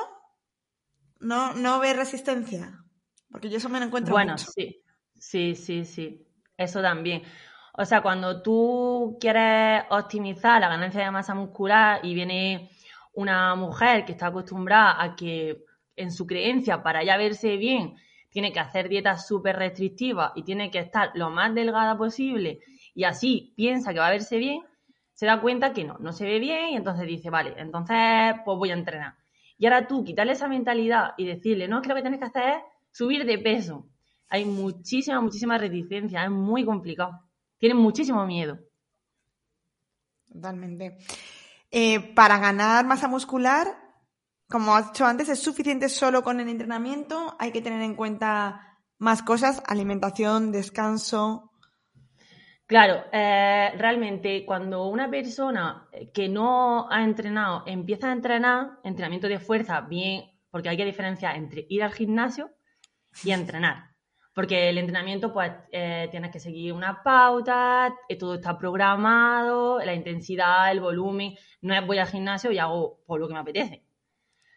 [1.20, 2.84] ¿no, no ve resistencia?
[3.30, 4.83] Porque yo eso me lo encuentro Bueno, sí,
[5.30, 7.22] sí, sí, sí, eso también.
[7.76, 12.70] O sea, cuando tú quieres optimizar la ganancia de masa muscular y viene
[13.14, 15.64] una mujer que está acostumbrada a que
[15.96, 17.96] en su creencia para ya verse bien
[18.30, 22.60] tiene que hacer dietas súper restrictivas y tiene que estar lo más delgada posible
[22.94, 24.62] y así piensa que va a verse bien,
[25.12, 27.96] se da cuenta que no, no se ve bien y entonces dice, vale, entonces
[28.44, 29.14] pues voy a entrenar.
[29.58, 32.26] Y ahora tú quitarle esa mentalidad y decirle, no, es que lo que tienes que
[32.26, 33.86] hacer es subir de peso.
[34.34, 37.20] Hay muchísima, muchísima reticencia, es muy complicado.
[37.56, 38.58] Tienen muchísimo miedo.
[40.28, 40.98] Totalmente.
[41.70, 43.68] Eh, para ganar masa muscular,
[44.48, 47.36] como has dicho antes, ¿es suficiente solo con el entrenamiento?
[47.38, 51.52] Hay que tener en cuenta más cosas, alimentación, descanso.
[52.66, 59.38] Claro, eh, realmente cuando una persona que no ha entrenado empieza a entrenar, entrenamiento de
[59.38, 62.50] fuerza, bien, porque hay que diferenciar entre ir al gimnasio
[63.22, 63.93] y entrenar.
[64.34, 69.94] Porque el entrenamiento, pues, eh, tienes que seguir una pauta, eh, todo está programado, la
[69.94, 71.36] intensidad, el volumen.
[71.60, 73.84] No es voy al gimnasio y hago por lo que me apetece.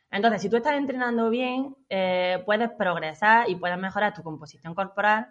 [0.09, 5.27] Entonces, si tú estás entrenando bien, eh, puedes progresar y puedes mejorar tu composición corporal.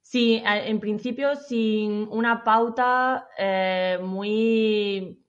[0.00, 3.28] Si, en principio, sin una pauta
[4.00, 5.22] muy,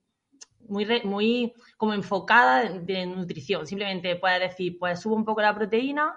[0.68, 3.66] muy, muy como enfocada de nutrición.
[3.66, 6.14] Simplemente puedes decir, pues subo un poco la proteína,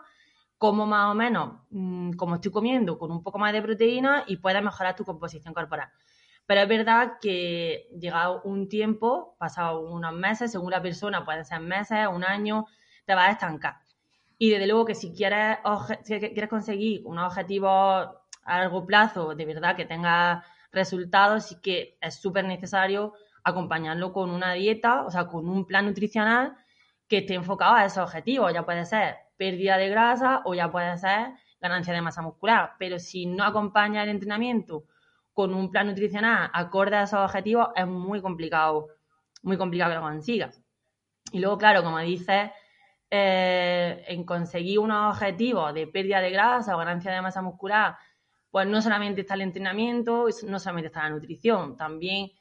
[0.57, 4.37] como más o menos mm, como estoy comiendo con un poco más de proteína y
[4.37, 5.89] puedes mejorar tu composición corporal.
[6.45, 11.59] Pero es verdad que llegado un tiempo, pasado unos meses, según la persona, puede ser
[11.59, 12.65] meses, un año,
[13.05, 13.75] te vas a estancar.
[14.37, 15.57] Y desde luego que si quieres,
[16.03, 18.07] si quieres conseguir unos objetivos
[18.43, 24.29] a largo plazo, de verdad que tenga resultados, sí que es súper necesario acompañarlo con
[24.29, 26.55] una dieta, o sea, con un plan nutricional
[27.07, 28.53] que esté enfocado a esos objetivos.
[28.53, 32.73] Ya puede ser pérdida de grasa o ya puede ser ganancia de masa muscular.
[32.79, 34.85] Pero si no acompaña el entrenamiento
[35.33, 38.87] con un plan nutricional acorde a esos objetivos, es muy complicado,
[39.43, 40.49] muy complicado que lo consiga.
[41.31, 42.51] Y luego, claro, como dices,
[43.09, 47.97] eh, en conseguir unos objetivos de pérdida de grasa o ganancia de masa muscular,
[48.49, 52.31] pues no solamente está el entrenamiento, no solamente está la nutrición, también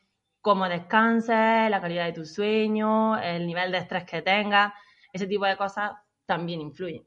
[0.40, 4.72] cómo descanses, la calidad de tu sueño, el nivel de estrés que tengas,
[5.12, 5.92] ese tipo de cosas
[6.26, 7.06] también influye.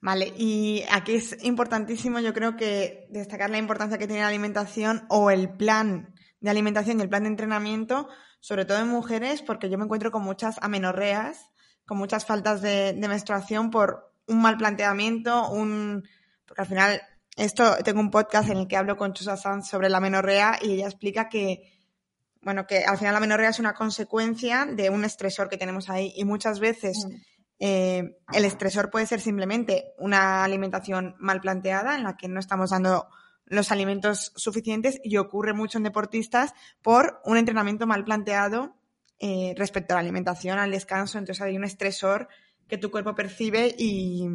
[0.00, 5.06] Vale, y aquí es importantísimo, yo creo que destacar la importancia que tiene la alimentación
[5.08, 9.70] o el plan de alimentación y el plan de entrenamiento, sobre todo en mujeres, porque
[9.70, 11.50] yo me encuentro con muchas amenorreas,
[11.86, 16.06] con muchas faltas de, menstruación por un mal planteamiento, un
[16.44, 17.00] porque al final
[17.36, 20.72] esto tengo un podcast en el que hablo con Chusa Sanz sobre la amenorrea y
[20.72, 21.72] ella explica que
[22.42, 26.12] bueno, que al final la amenorrea es una consecuencia de un estresor que tenemos ahí
[26.14, 27.14] y muchas veces mm.
[27.66, 32.68] Eh, el estresor puede ser simplemente una alimentación mal planteada en la que no estamos
[32.68, 33.08] dando
[33.46, 38.76] los alimentos suficientes y ocurre mucho en deportistas por un entrenamiento mal planteado
[39.18, 41.16] eh, respecto a la alimentación, al descanso.
[41.16, 42.28] Entonces hay un estresor
[42.68, 44.28] que tu cuerpo percibe y,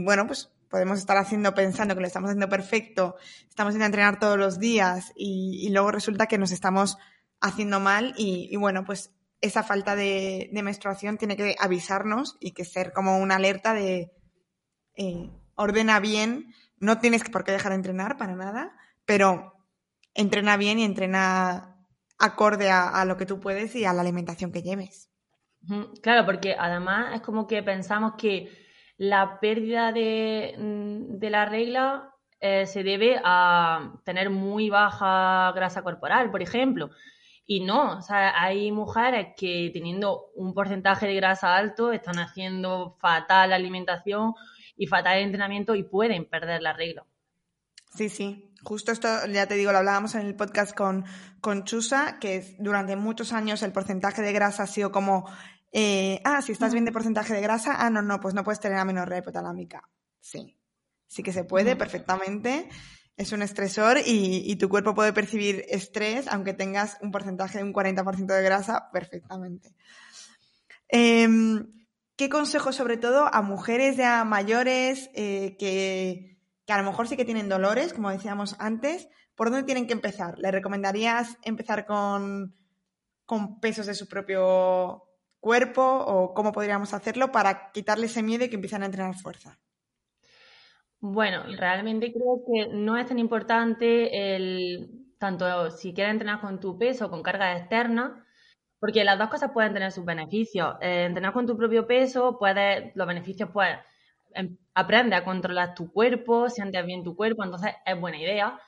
[0.00, 4.18] bueno, pues podemos estar haciendo pensando que lo estamos haciendo perfecto, estamos yendo a entrenar
[4.18, 6.96] todos los días y, luego resulta que nos estamos
[7.42, 12.64] haciendo mal y, y bueno, pues esa falta de, menstruación tiene que avisarnos y que
[12.64, 14.10] ser como una alerta de
[14.96, 19.54] eh, ordena bien, no tienes por qué dejar de entrenar para nada, pero
[20.14, 21.76] entrena bien y entrena
[22.18, 25.08] acorde a, lo que tú puedes y a la alimentación que lleves.
[26.02, 28.50] Claro, porque además es como que pensamos que
[28.96, 36.30] la pérdida de, mm, la regla eh, se debe a tener muy baja grasa corporal,
[36.30, 36.90] por ejemplo.
[37.50, 42.98] Y no, o sea, hay mujeres que teniendo un porcentaje de grasa alto están haciendo
[43.00, 44.34] fatal la alimentación
[44.76, 47.06] y fatal el entrenamiento y pueden perder la regla.
[47.94, 48.52] Sí, sí.
[48.62, 51.06] Justo esto, ya te digo, lo hablábamos en el podcast con,
[51.40, 55.26] con Chusa, que durante muchos años el porcentaje de grasa ha sido como,
[55.72, 58.60] eh, ah, si estás bien de porcentaje de grasa, ah, no, no, pues no puedes
[58.60, 59.88] tener amenorrea hipotalámica.
[60.20, 60.54] Sí,
[61.06, 62.68] sí que se puede perfectamente
[63.18, 67.74] es un estresor y, tu cuerpo puede percibir estrés aunque tengas un porcentaje de un
[67.74, 69.74] 40% de grasa perfectamente.
[70.88, 71.66] Em,
[72.16, 77.24] ¿Qué consejo sobre todo a mujeres ya mayores eh, que, a lo mejor sí que
[77.24, 79.08] tienen dolores, como decíamos antes?
[79.34, 80.38] ¿Por dónde tienen que empezar?
[80.38, 82.56] ¿Le recomendarías empezar con,
[83.24, 85.04] con pesos de su propio
[85.40, 89.58] cuerpo o cómo podríamos hacerlo para quitarle ese miedo y que empiecen a entrenar fuerza?
[91.00, 96.76] Bueno, realmente creo que no es tan importante el tanto si quieres entrenar con tu
[96.76, 98.26] peso o con carga externa,
[98.80, 100.74] porque las dos cosas pueden tener sus beneficios.
[100.80, 103.76] Eh, entrenar con tu propio peso, puedes, los beneficios, pues,
[104.34, 108.58] em, aprende a controlar tu cuerpo, sientes bien tu cuerpo, entonces es buena idea.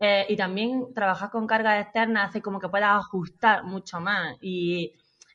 [0.00, 4.36] Eh, y también trabajar con carga externa hace como que puedas ajustar mucho más.
[4.42, 4.94] Y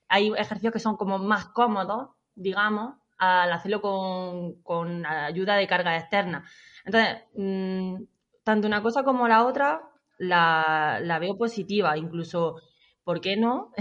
[0.10, 6.46] hay ejercicios que son como más cómodos, digamos, al hacerlo con, ayuda de carga externa.
[6.86, 7.96] Entonces, mm,
[8.44, 9.82] tanto una cosa como la otra
[10.18, 12.56] la, veo positiva, incluso,
[13.04, 13.72] ¿por qué no?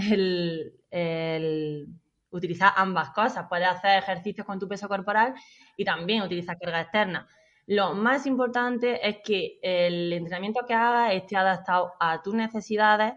[0.91, 1.87] El,
[2.31, 3.47] utilizar ambas cosas.
[3.49, 5.33] Puedes hacer ejercicios con tu peso corporal
[5.77, 7.27] y también utilizar carga externa.
[7.67, 13.13] Lo más importante es que el entrenamiento que hagas esté adaptado a tus necesidades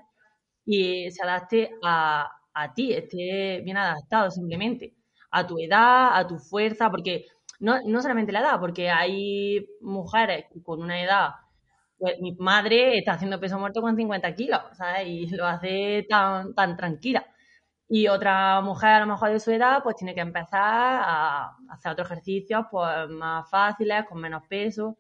[0.65, 4.95] y se adapte a, a ti, esté bien adaptado simplemente
[5.33, 7.27] a tu edad, a tu fuerza, porque
[7.61, 11.31] no, no solamente la edad, porque hay mujeres con una edad
[12.03, 15.07] pues mi madre está haciendo peso muerto con 50 kilos, ¿sabes?
[15.07, 17.25] Y lo hace tan, tan tranquila.
[17.89, 21.93] Y otra mujer a lo mejor de su edad, pues tiene que empezar a hacer
[21.93, 24.99] otros ejercicios pues, más fáciles, con menos peso.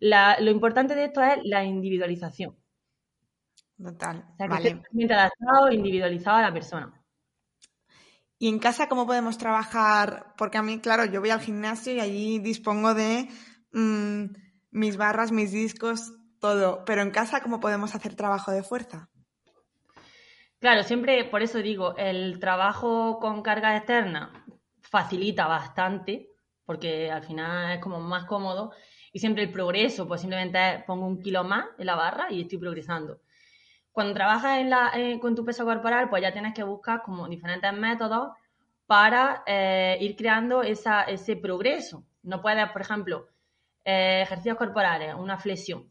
[0.00, 2.54] lo importante de esto es la individualización.
[3.82, 4.26] Total.
[4.32, 5.14] O sea, que vale.
[5.14, 7.02] adaptado, individualizado a la persona.
[8.38, 10.34] ¿Y en casa cómo podemos trabajar?
[10.36, 13.28] Porque a mí, claro, yo voy al gimnasio y allí dispongo de
[13.72, 14.24] mm,
[14.72, 16.84] mis barras, mis discos, todo.
[16.84, 19.08] Pero en casa, ¿cómo podemos hacer trabajo de fuerza?
[20.58, 24.44] Claro, siempre, por eso digo, el trabajo con carga externa
[24.82, 26.30] facilita bastante,
[26.64, 28.72] porque al final es como más cómodo.
[29.12, 32.58] Y siempre el progreso, pues simplemente pongo un kilo más en la barra y estoy
[32.58, 33.20] progresando.
[33.96, 34.58] Cuando trabajas
[34.94, 38.36] eh, con tu peso corporal, pues ya tienes que buscar como diferentes métodos
[38.84, 42.04] para eh, ir creando ese progreso.
[42.22, 43.28] No puedes, por ejemplo,
[43.86, 45.90] eh, ejercicios corporales, una flexión.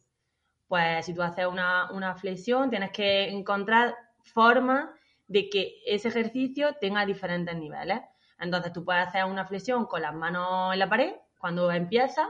[0.68, 4.88] Pues si tú haces una, flexión, tienes que encontrar formas
[5.26, 8.02] de que ese ejercicio tenga diferentes niveles.
[8.38, 12.28] Entonces tú puedes hacer una flexión con las manos en la pared cuando empiezas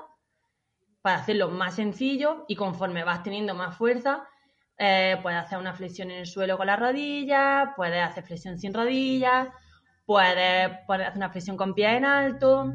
[1.02, 4.26] para hacerlo más sencillo y conforme vas teniendo más fuerza,
[4.78, 8.74] eh, puedes hacer una flexión en el suelo con las rodillas, puedes hacer flexión sin
[8.74, 9.48] rodillas,
[10.06, 12.74] puedes, hacer una flexión con pies en alto.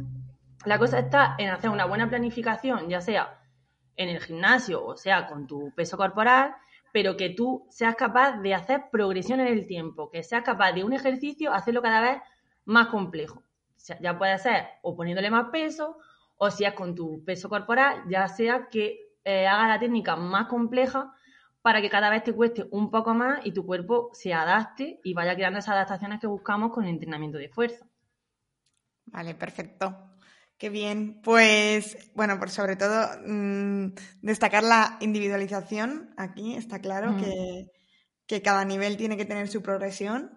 [0.64, 3.40] La cosa está en hacer una buena planificación, ya sea
[3.96, 6.54] en el gimnasio o sea con tu peso corporal,
[6.92, 10.84] pero que tú seas capaz de hacer progresión en el tiempo, que seas capaz de
[10.84, 12.22] un ejercicio hacerlo cada vez
[12.64, 13.42] más complejo.
[14.00, 15.98] ya puede ser o poniéndole más peso,
[16.38, 20.46] o si es con tu peso corporal, ya sea que eh, haga la técnica más
[20.46, 21.12] compleja
[21.62, 25.14] para que cada vez te cueste un poco más y tu cuerpo se adapte y
[25.14, 27.86] vaya creando esas adaptaciones que buscamos con el entrenamiento de fuerza.
[29.06, 30.10] Vale, perfecto.
[30.56, 31.20] Qué bien.
[31.22, 37.20] Pues, bueno, por sobre todo mm, destacar la individualización aquí, está claro mm.
[38.26, 40.36] que, cada nivel tiene que tener su progresión.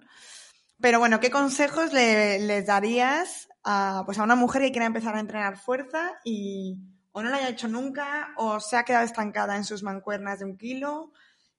[0.82, 5.16] Pero bueno, ¿qué consejos le, les darías a, pues a una mujer que quiera empezar
[5.16, 6.80] a entrenar fuerza y
[7.14, 10.46] o no lo haya hecho nunca o se ha quedado estancada en sus mancuernas de
[10.46, 11.14] un kilo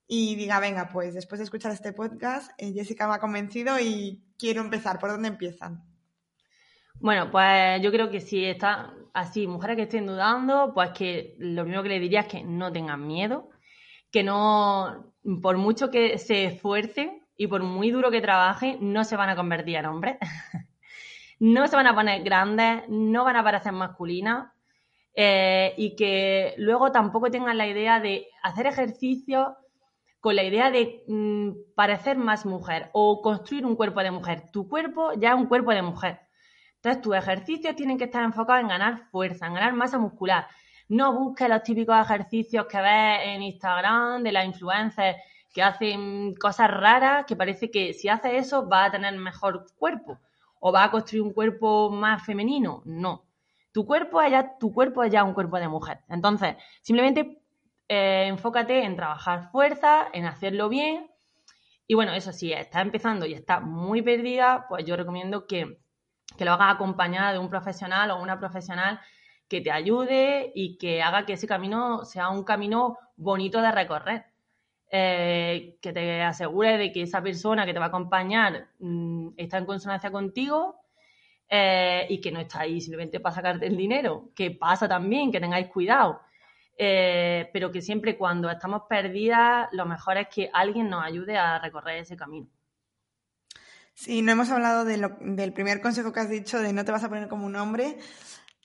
[0.06, 4.22] y diga, venga, pues después de escuchar este podcast, eh, Jessica me ha convencido y
[4.36, 4.98] quiero empezar.
[4.98, 5.82] ¿Por dónde empiezan?
[7.00, 11.62] Bueno, pues yo creo que si está así, mujeres que estén dudando, pues que lo
[11.62, 13.48] primero que le diría es que no tengan miedo,
[14.10, 19.16] que no, por mucho que se esfuercen y por muy duro que trabajen, no se
[19.16, 20.16] van a convertir en hombres.
[21.38, 24.53] no se van a poner grandes, no van a parecer masculinas.
[25.16, 29.56] Eh, y que luego tampoco tengan la idea de hacer ejercicio
[30.18, 34.50] con la idea de mm, parecer más mujer o construir un cuerpo de mujer.
[34.50, 36.20] Tu cuerpo ya es un cuerpo de mujer.
[36.76, 40.46] Entonces, tus ejercicios tienen que estar enfocados en ganar fuerza, en ganar masa muscular.
[40.88, 45.16] No busques los típicos ejercicios que ves en Instagram de las influencers
[45.52, 50.18] que hacen cosas raras, que parece que si haces eso va a tener mejor cuerpo
[50.60, 52.82] o va a construir un cuerpo más femenino.
[52.84, 53.23] No.
[53.74, 55.98] Tu cuerpo es ya, tu cuerpo ya un cuerpo de mujer.
[56.08, 57.42] Entonces, simplemente
[57.88, 61.10] eh, enfócate en trabajar fuerza, en hacerlo bien.
[61.86, 65.78] Y bueno, eso sí, está empezando y está muy perdida, pues yo recomiendo que
[66.36, 69.00] que lo hagas acompañada de un profesional o una profesional
[69.48, 74.26] que te ayude y que haga que ese camino sea un camino bonito de recorrer.
[74.90, 79.58] Eh, que te asegure de que esa persona que te va a acompañar mm, está
[79.58, 80.83] en consonancia contigo
[81.48, 85.40] eh, y que no está ahí simplemente para sacarte el dinero, que pasa también, que
[85.40, 86.20] tengáis cuidado.
[86.76, 91.58] Eh, pero que siempre cuando estamos perdidas, lo mejor es que alguien nos ayude a
[91.58, 92.48] recorrer ese camino.
[93.94, 97.08] Sí, no hemos hablado del primer consejo que has dicho de no te vas a
[97.08, 97.96] poner como un hombre,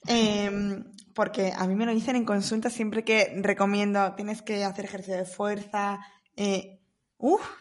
[0.08, 4.86] em, porque a mí me lo dicen en consulta siempre que recomiendo, tienes que hacer
[4.86, 6.00] ejercicio de fuerza.
[6.36, 6.80] Eh,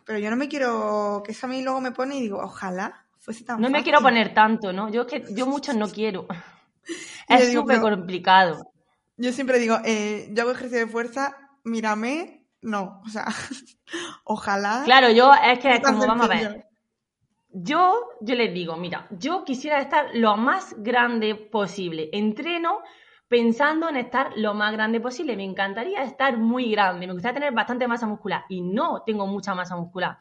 [0.06, 2.99] pero yo no me quiero, que eso a mí luego me pone y digo, ojalá
[3.20, 4.90] fuese tan No me quiero poner tanto, ¿no?
[4.90, 6.28] Yo que yo mucho no quiero.
[7.28, 8.72] es súper complicado.
[9.18, 13.26] Yo siempre digo, eh, yo hago ejercicio de fuerza, mírame, no, o sea,
[14.24, 14.82] ojalá.
[14.86, 16.70] Claro, yo es que es como, vamos a ver
[17.52, 22.10] yo, yo les digo, mira, yo quisiera estar lo más grande posible.
[22.14, 22.80] Entreno
[23.28, 25.36] pensando en estar lo más grande posible.
[25.36, 29.56] Me encantaría estar muy grande, me gustaría tener bastante masa muscular y no tengo mucha
[29.56, 30.18] masa muscular.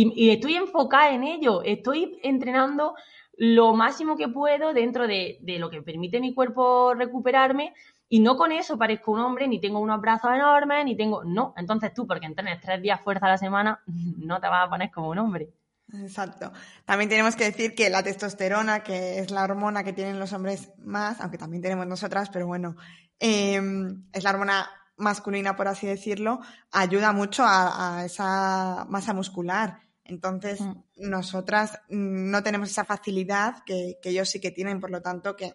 [0.00, 2.94] Y, estoy enfocada en ello, estoy entrenando
[3.36, 7.74] lo máximo que puedo dentro de, lo que permite mi cuerpo recuperarme
[8.08, 11.24] y no con eso parezco un hombre, ni tengo unos brazos enormes, ni tengo...
[11.24, 13.82] No, entonces tú, porque entrenes tres días fuerza a la semana,
[14.18, 15.50] no te vas a poner como un hombre.
[15.92, 16.52] Exacto.
[16.84, 20.70] También tenemos que decir que la testosterona, que es la hormona que tienen los hombres
[20.78, 22.76] más, aunque también tenemos nosotras, pero bueno,
[23.18, 24.68] em, es la hormona
[24.98, 26.40] masculina, por así decirlo,
[26.72, 29.87] ayuda mucho a, esa masa muscular.
[30.08, 30.74] Entonces, mm.
[30.96, 35.54] nosotras no tenemos esa facilidad que, que, ellos sí que tienen, por lo tanto, que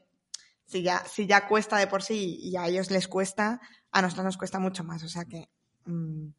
[0.66, 3.60] si ya, si ya cuesta de por sí y a ellos les cuesta,
[3.91, 5.04] a nosotros nos cuesta mucho más.
[5.04, 5.49] O sea que.
[5.86, 6.30] Mm,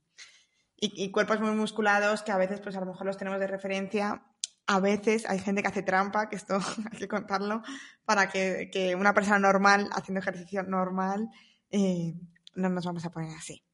[0.77, 4.23] y, cuerpos muy musculados que a veces, pues a lo mejor los tenemos de referencia.
[4.67, 6.59] A veces hay gente que hace trampa, que esto
[6.93, 7.63] hay que contarlo,
[8.05, 11.31] para que, que una persona normal, haciendo ejercicio normal,
[11.71, 12.15] eh,
[12.55, 13.65] no nos vamos a poner así.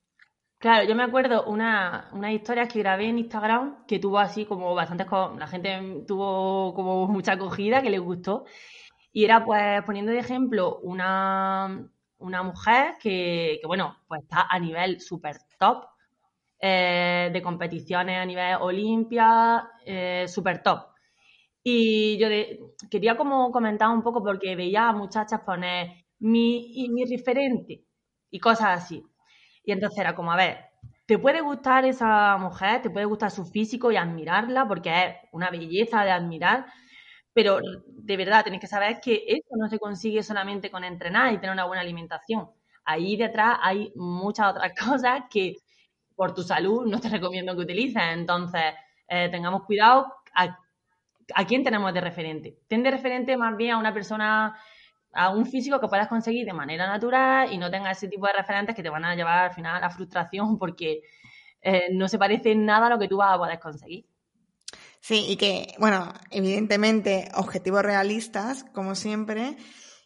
[0.60, 4.74] Claro, yo me acuerdo una, una historia que grabé en Instagram que tuvo así como
[4.74, 5.06] bastantes,
[5.38, 8.44] la gente tuvo como mucha acogida, que le gustó.
[9.12, 14.58] Y era pues poniendo de ejemplo una, una mujer que, que, bueno, pues está a
[14.58, 15.86] nivel súper top,
[16.60, 20.88] eh, de competiciones a nivel Olimpia, eh, súper top.
[21.64, 22.28] Y yo
[22.90, 27.84] quería como comentar un poco porque veía a muchachas poner mi, mi referente
[28.30, 29.04] y cosas así.
[29.64, 30.66] Y entonces era como, a ver,
[31.06, 35.50] te puede gustar esa mujer, te puede gustar su físico y admirarla porque es una
[35.50, 36.66] belleza de admirar,
[37.32, 41.38] pero de verdad tenés que saber que eso no se consigue solamente con entrenar y
[41.38, 42.50] tener una buena alimentación.
[42.84, 45.56] Ahí detrás hay muchas otras cosas que
[46.16, 48.02] por tu salud no te recomiendo que utilices.
[48.12, 48.62] Entonces,
[49.08, 50.58] eh, tengamos cuidado a,
[51.34, 52.58] a, quién tenemos de referente.
[52.68, 54.56] Ten de referente más bien a una persona,
[55.12, 58.32] a un físico que puedas conseguir de manera natural y no tengas ese tipo de
[58.32, 61.02] referentes que te van a llevar al final a la frustración porque
[61.62, 64.06] eh, no se parece nada a lo que tú vas a poder conseguir.
[65.00, 69.56] Sí, y que, bueno, evidentemente, objetivos realistas, como siempre,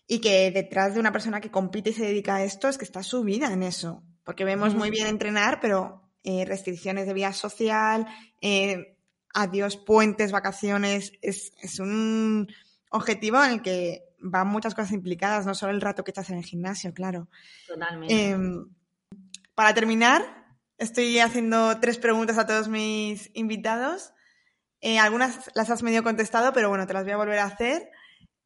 [0.07, 2.85] y que detrás de una persona que compite y se dedica a esto es que
[2.85, 4.03] está su vida en eso.
[4.25, 8.07] Porque vemos muy bien entrenar, pero eh, restricciones de vía social,
[8.41, 8.97] eh,
[9.35, 12.49] adiós puentes, vacaciones, es, es, un
[12.91, 16.39] objetivo en el que van muchas cosas implicadas, no solo el rato que estás en
[16.39, 17.29] el gimnasio, claro.
[17.67, 18.31] Totalmente.
[18.31, 18.67] Em,
[19.55, 20.23] para terminar,
[20.79, 24.13] estoy haciendo tres preguntas a todos mis invitados.
[24.81, 27.91] Eh, algunas las has medio contestado, pero bueno, te las voy a volver a hacer.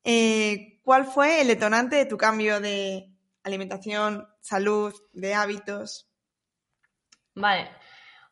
[0.04, 3.12] Eh, ¿Cuál fue el detonante de tu cambio de
[3.44, 6.08] alimentación, salud, de hábitos?
[7.34, 7.70] Vale.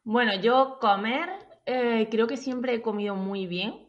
[0.03, 1.29] Bueno, yo comer
[1.65, 3.86] eh, creo que siempre he comido muy bien,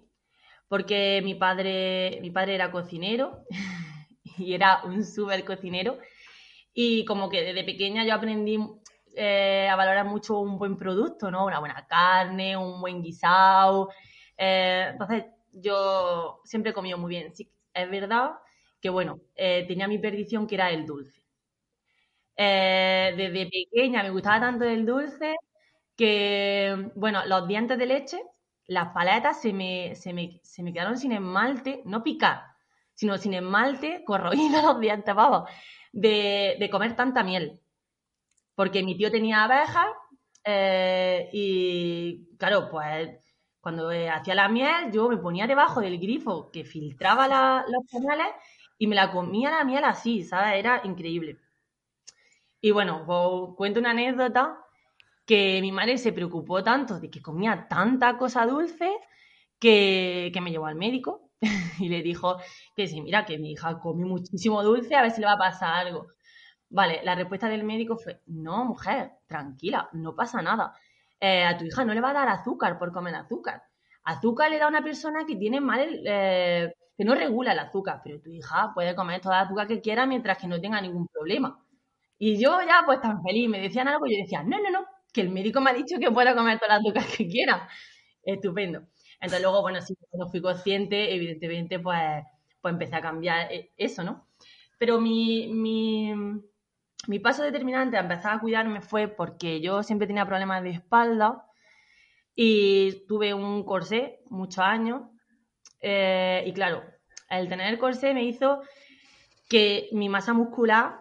[0.68, 3.43] porque mi padre, mi padre era cocinero
[4.38, 5.97] y era un súper cocinero.
[6.74, 8.57] Y como que desde pequeña yo aprendí
[9.20, 11.45] a valorar mucho un buen producto, ¿no?
[11.45, 13.89] Una buena carne, un buen guisado,
[14.38, 17.34] eh, entonces, yo siempre he comido muy bien.
[17.36, 18.32] Sí, es verdad
[18.82, 21.24] que, bueno, eh, tenía mi perdición que era el dulce.
[22.36, 25.36] Eh, desde pequeña me gustaba tanto el dulce
[25.97, 28.22] que, bueno, los dientes de leche,
[28.68, 32.43] las paletas se me, se me, se me quedaron sin esmalte, no picar,
[32.93, 35.49] sino sin esmalte, corroídos los dientes, vamos,
[35.91, 37.61] de, de comer tanta miel.
[38.55, 39.88] Porque mi tío tenía abejas
[41.34, 43.09] y, claro, pues
[43.59, 48.28] cuando eh, hacía la miel, yo me ponía debajo del grifo que filtraba los canales
[48.78, 50.59] y me la comía la miel así, ¿sabes?
[50.59, 51.38] Era increíble.
[52.61, 54.57] Y bueno, os cuento una anécdota
[55.28, 58.89] que mi madre se preocupó tanto de que comía tanta cosa dulce
[59.59, 61.32] que, que me llevó al médico
[61.80, 62.38] y le dijo
[62.75, 65.38] que sí, mira, que mi hija come muchísimo dulce, a ver si le va a
[65.38, 66.07] pasar algo.
[66.69, 70.73] Vale, la respuesta del médico fue, no, mujer, tranquila, no pasa nada.
[71.19, 73.63] Eh, a tu hija no le va a dar azúcar por comer azúcar.
[74.03, 78.01] Azúcar le da a una persona que tiene mal, eh, que no regula el azúcar,
[78.03, 81.07] pero tu hija puede comer toda la azúcar que quiera mientras que no tenga ningún
[81.07, 81.59] problema.
[82.19, 84.86] Y yo ya pues tan feliz, me decían algo y yo decía, no, no, no,
[85.14, 87.68] que el médico me ha dicho que pueda comer toda la azúcar que quiera.
[88.24, 88.88] Estupendo.
[89.20, 92.24] Entonces luego, bueno, sí, cuando fui consciente, evidentemente, pues,
[92.62, 94.28] pues empecé a cambiar eh, eso, ¿no?
[94.78, 96.14] Pero mi, mi,
[97.08, 101.45] mi paso determinante a empezar a cuidarme fue porque yo siempre tenía problemas de espalda
[102.36, 105.03] y tuve un corsé muchos años.
[105.82, 106.84] Eh, y claro,
[107.30, 108.62] el tener el corsé me hizo
[109.49, 110.99] que mi masa muscular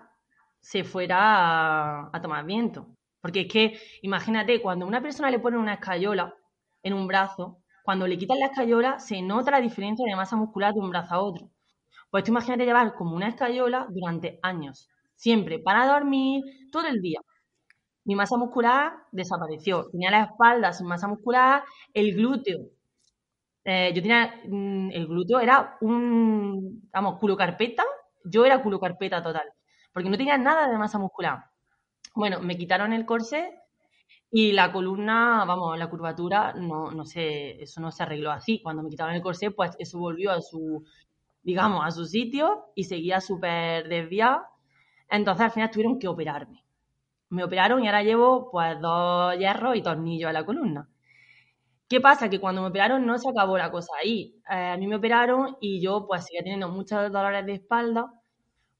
[0.60, 2.95] se fuera a, tomar viento.
[3.26, 6.32] Porque es que, imagínate, cuando una persona le ponen una escayola
[6.84, 10.72] en un brazo, cuando le quitan la escayola se nota la diferencia de masa muscular
[10.72, 11.50] de un brazo a otro.
[12.08, 17.18] Pues tú imagínate llevar como una escayola durante años siempre para dormir, todo el día.
[18.04, 19.88] Mi masa muscular desapareció.
[19.90, 21.64] Tenía la espalda sin masa muscular,
[21.94, 22.60] el glúteo
[23.64, 27.82] eh, yo tenía, mm, el glúteo era un, vamos, culo carpeta,
[28.24, 29.48] yo era culo carpeta total,
[29.92, 31.38] porque no tenía nada de masa muscular.
[32.14, 33.52] Bueno, me quitaron el corsé
[34.30, 38.62] y la columna, vamos, la curvatura, no, no sé, eso no se arregló así.
[38.62, 40.84] Cuando me quitaron el corsé, pues eso volvió a su,
[41.42, 44.42] digamos, a su sitio y seguía súper desviado.
[45.10, 46.64] Entonces al final tuvieron que operarme.
[47.30, 50.88] Me operaron y ahora llevo pues dos hierros y tornillos a la columna.
[51.88, 52.28] ¿Qué pasa?
[52.30, 54.40] Que cuando me operaron no se acabó la cosa ahí.
[54.50, 58.12] Eh, a mí me operaron y yo pues seguía teniendo muchos dolores de espalda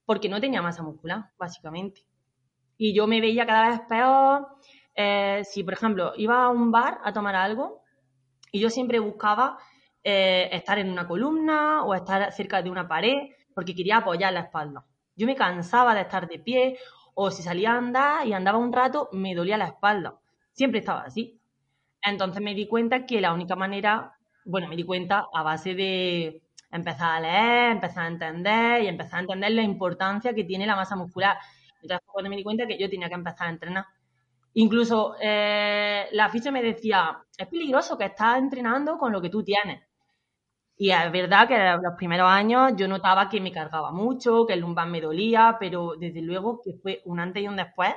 [0.07, 2.03] porque no tenía masa muscular, básicamente.
[2.79, 4.49] Y yo me veía cada vez peor.
[4.95, 7.83] Eh, si, por ejemplo, iba a un bar a tomar algo
[8.51, 9.59] y yo siempre buscaba
[10.03, 14.41] eh, estar en una columna o estar cerca de una pared porque quería apoyar la
[14.41, 14.85] espalda.
[15.17, 16.79] Yo me cansaba de estar de pie
[17.15, 20.19] o si salía a andar y andaba un rato me dolía la espalda.
[20.53, 21.41] Siempre estaba así.
[22.03, 24.13] Entonces me di cuenta que la única manera,
[24.45, 29.19] bueno, me di cuenta a base de empezar a leer, empezar a entender y empezar
[29.19, 31.37] a entender la importancia que tiene la masa muscular.
[31.87, 33.85] Entonces cuando me di cuenta que yo tenía que empezar a entrenar.
[34.55, 39.45] Incluso eh, la ficha me decía, es peligroso que estás entrenando con lo que tú
[39.45, 39.83] tienes.
[40.79, 44.61] Y es verdad que los primeros años yo notaba que me cargaba mucho, que el
[44.61, 47.95] lumbar me dolía, pero desde luego que fue un antes y un después,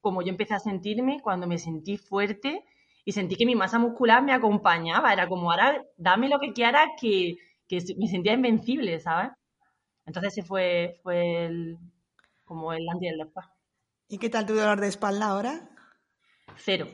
[0.00, 2.64] como yo empecé a sentirme cuando me sentí fuerte
[3.04, 5.12] y sentí que mi masa muscular me acompañaba.
[5.12, 7.36] Era como, ahora dame lo que quieras, que,
[7.96, 9.30] me sentía invencible, ¿sabes?
[10.06, 11.78] Entonces ese fue, fue el,
[12.52, 13.46] como el antes y el después.
[14.08, 15.70] ¿Y qué tal tu dolor de espalda ahora?
[16.56, 16.86] Cero.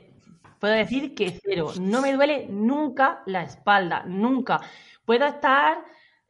[0.61, 1.73] Puedo decir que cero.
[1.81, 4.61] No me duele nunca la espalda, nunca.
[5.05, 5.79] Puedo estar,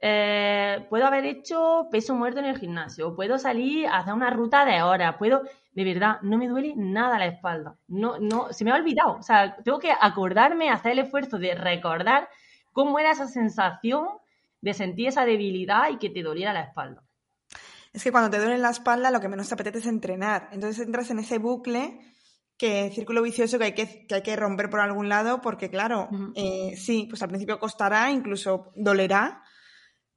[0.00, 4.64] eh, puedo haber hecho peso muerto en el gimnasio, puedo salir a hacer una ruta
[4.64, 7.76] de horas, puedo, de verdad, no me duele nada la espalda.
[7.86, 9.16] No, no, se me ha olvidado.
[9.18, 12.30] O sea, tengo que acordarme, hacer el esfuerzo de recordar
[12.72, 14.08] cómo era esa sensación
[14.62, 17.02] de sentir esa debilidad y que te doliera la espalda.
[17.92, 20.48] Es que cuando te duele la espalda, lo que menos te apetece es entrenar.
[20.52, 22.00] Entonces entras en ese bucle
[22.56, 26.74] que círculo vicioso que hay que, hay que romper por algún lado, porque claro, eh,
[26.76, 29.42] sí, pues al principio costará, incluso dolerá,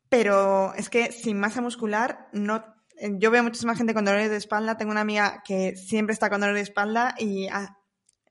[0.09, 2.65] pero es que sin masa muscular no
[3.13, 4.77] yo veo muchísima gente con dolores de espalda.
[4.77, 7.77] Tengo una amiga que siempre está con dolor de espalda y ah,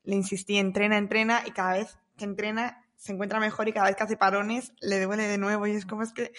[0.04, 3.96] le insistí, entrena, entrena, y cada vez que entrena se encuentra mejor y cada vez
[3.96, 5.66] que hace parones le duele de nuevo.
[5.66, 6.32] Y es como es que.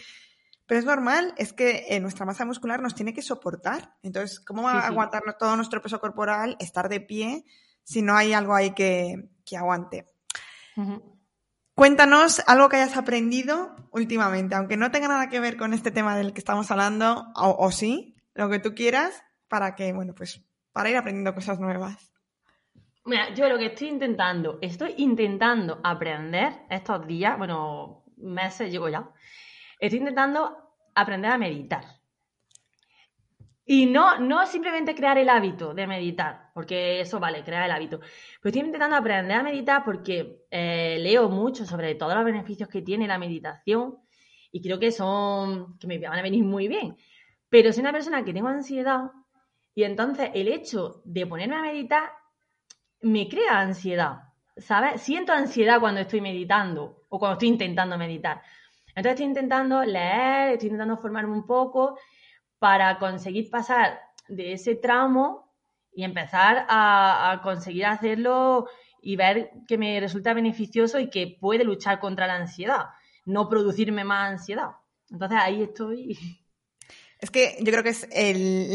[0.72, 3.94] Pero es normal, es que eh, nuestra masa muscular nos tiene que soportar.
[4.04, 7.44] Entonces, ¿cómo va a aguantar todo nuestro peso corporal, estar de pie,
[7.84, 9.18] si no hay algo ahí que,
[9.54, 10.06] aguante?
[11.76, 16.16] Cuéntanos algo que hayas aprendido últimamente, aunque no tenga nada que ver con este tema
[16.16, 20.42] del que estamos hablando, o sí, lo que tú quieras para que, bueno, pues
[20.72, 22.14] para ir aprendiendo cosas nuevas.
[23.04, 29.12] Mira, yo lo que estoy intentando, estoy intentando aprender estos días, bueno, meses llevo ya,
[29.78, 30.61] estoy intentando
[30.96, 31.84] aprender a meditar.
[33.66, 38.00] Y no, no simplemente crear el hábito de meditar, porque eso vale, crear el hábito.
[38.00, 42.82] Pero estoy intentando aprender a meditar porque eh, leo mucho sobre todos los beneficios que
[42.82, 43.98] tiene la meditación
[44.52, 46.98] y creo que son, que me van a venir muy bien.
[47.50, 49.12] Pero soy una persona que tengo ansiedad
[49.74, 52.12] y entonces el hecho de ponerme a meditar
[53.02, 54.24] me crea ansiedad,
[54.58, 55.02] ¿sabes?
[55.02, 58.42] Siento ansiedad cuando estoy meditando o cuando estoy intentando meditar.
[58.96, 61.98] Entonces estoy intentando leer, estoy intentando formarme un poco
[62.60, 65.54] para conseguir pasar de ese tramo
[65.94, 68.68] y empezar a, conseguir hacerlo
[69.02, 72.86] y ver que me resulta beneficioso y que puede luchar contra la ansiedad,
[73.26, 74.72] no producirme más ansiedad.
[75.10, 76.18] Entonces ahí estoy
[77.22, 78.08] es que yo creo que es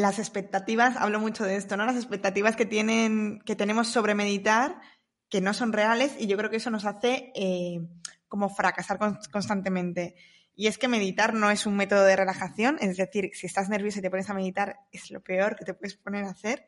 [0.01, 1.85] las expectativas, hablo mucho de esto, ¿no?
[1.85, 4.81] Las expectativas que tienen, que tenemos sobre meditar,
[5.29, 7.81] que no son reales, y yo creo que eso nos hace eh,
[8.29, 8.99] como fracasar
[9.31, 10.15] constantemente.
[10.55, 13.99] Y es que meditar no es un método de relajación, es decir, si estás nervioso
[13.99, 16.67] y te pones a meditar, es lo peor que te puedes poner a hacer.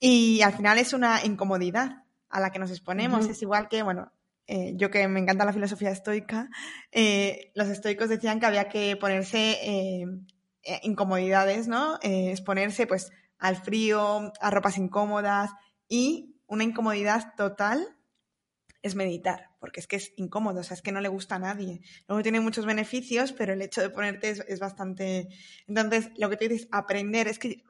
[0.00, 3.26] Y al final es una incomodidad a la que nos exponemos.
[3.26, 4.12] Es igual que, bueno,
[4.46, 6.48] eh, yo que me encanta la filosofía estoica,
[6.90, 10.04] eh, los estoicos decían que había que ponerse eh,
[10.82, 12.00] incomodidades, ¿no?
[12.02, 15.52] Exponerse pues al frío, a ropas incómodas
[15.88, 17.96] y una incomodidad total
[18.82, 21.38] es meditar, porque es que es incómodo, o sea, es que no le gusta a
[21.38, 21.82] nadie.
[22.08, 25.28] Luego tiene muchos beneficios, pero el hecho de ponerte es, bastante...
[25.68, 27.62] Entonces, lo que tú dices, aprender, es que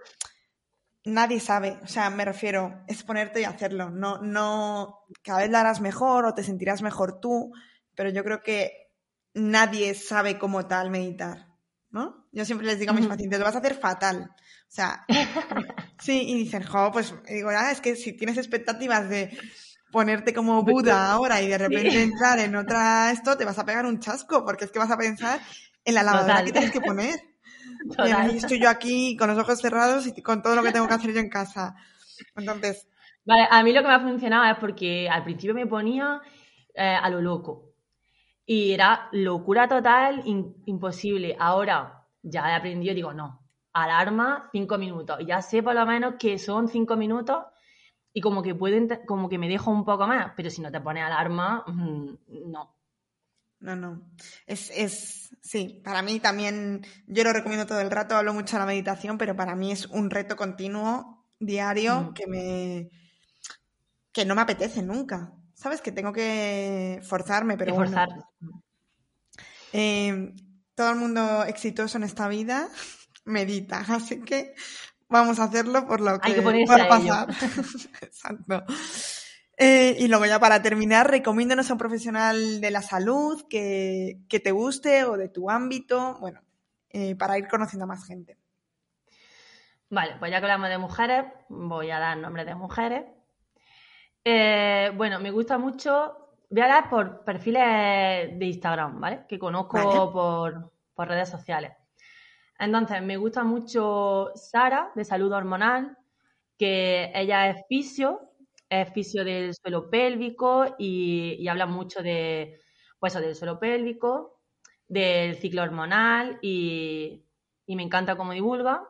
[1.04, 3.90] nadie sabe, o sea, me refiero, es ponerte y hacerlo.
[3.90, 7.52] No, no, cada vez lo harás mejor o te sentirás mejor tú,
[7.96, 8.92] pero yo creo que
[9.34, 11.50] nadie sabe como tal meditar.
[11.90, 12.28] ¿no?
[12.32, 14.30] Yo siempre les digo a mis pacientes, lo vas a hacer fatal.
[14.30, 15.04] O sea,
[15.98, 19.36] sí, y dicen, jo, pues digo, ah, es que si tienes expectativas de,
[19.90, 23.86] ponerte como Buda ahora y de repente entrar en otra esto, te vas a pegar
[23.86, 25.40] un chasco, porque es que vas a pensar
[25.84, 27.14] en la lavadora que tienes que poner.
[28.30, 30.92] Y estoy yo aquí con los ojos cerrados y con todo lo que tengo que
[30.92, 31.74] hacer yo en casa.
[32.36, 32.86] Entonces.
[33.24, 36.20] Vale, a mí lo que me ha funcionado es porque al principio me ponía
[36.74, 37.72] eh, a lo loco.
[38.44, 40.22] Y era locura total,
[40.66, 41.36] imposible.
[41.38, 43.40] Ahora ya he aprendido, digo, no,
[43.72, 45.18] alarma cinco minutos.
[45.26, 47.44] Ya sé por lo menos que son cinco minutos
[48.12, 50.80] y como que pueden, como que me dejo un poco más, pero si no te
[50.80, 52.76] pones alarma, mm, no.
[53.60, 54.10] No, no.
[54.46, 58.60] Es, es, sí, para mí también, yo lo recomiendo todo el rato, hablo mucho de
[58.60, 62.14] la meditación, pero para mí es un reto continuo, diario, mm.
[62.14, 62.88] que me,
[64.12, 65.34] que no me apetece nunca.
[65.54, 65.82] ¿Sabes?
[65.82, 68.08] Que tengo que forzarme, pero forzar.
[69.74, 70.32] Eh,
[70.74, 72.68] todo el mundo exitoso en esta vida
[73.26, 74.54] medita, así que
[75.10, 77.28] vamos a hacerlo por lo que, Hay que pasar.
[78.00, 78.64] Exacto.
[79.62, 84.50] Eh, y luego ya para terminar, recomiéndanos a un profesional de la salud que, te
[84.52, 86.40] guste o de tu ámbito, bueno,
[86.88, 88.38] eh, para ir conociendo a más gente.
[89.90, 93.04] Vale, pues ya que hablamos de mujeres, voy a dar nombres de mujeres.
[94.24, 99.26] Eh, bueno, me gusta mucho, voy a dar por perfiles de Instagram, ¿vale?
[99.28, 101.72] Que conozco por, por redes sociales.
[102.60, 105.96] Entonces, me gusta mucho Sara, de salud hormonal,
[106.56, 108.30] que ella es fisio
[108.70, 112.60] es fisio del suelo pélvico y, habla mucho de,
[113.00, 114.40] pues, del suelo pélvico,
[114.86, 117.26] del ciclo hormonal y,
[117.66, 118.82] me encanta cómo divulga.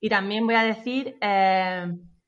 [0.00, 1.86] Y también voy a decir eh,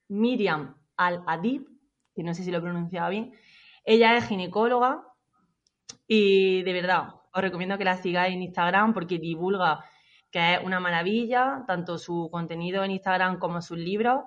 [0.08, 1.66] Miriam Al-Adib,
[2.14, 3.32] que no sé si lo he pronunciado bien.
[3.84, 5.04] Ella es ginecóloga
[6.06, 9.84] y de verdad os recomiendo que la sigáis en Instagram porque divulga
[10.35, 14.24] que es una maravilla, tanto su contenido en Instagram como sus libros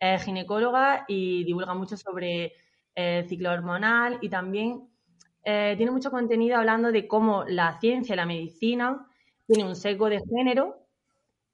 [0.00, 2.54] es ginecóloga y divulga mucho sobre
[2.94, 4.88] el ciclo hormonal y también
[5.44, 9.06] eh, tiene mucho contenido hablando de cómo la ciencia y la medicina
[9.46, 10.86] tienen un sesgo de género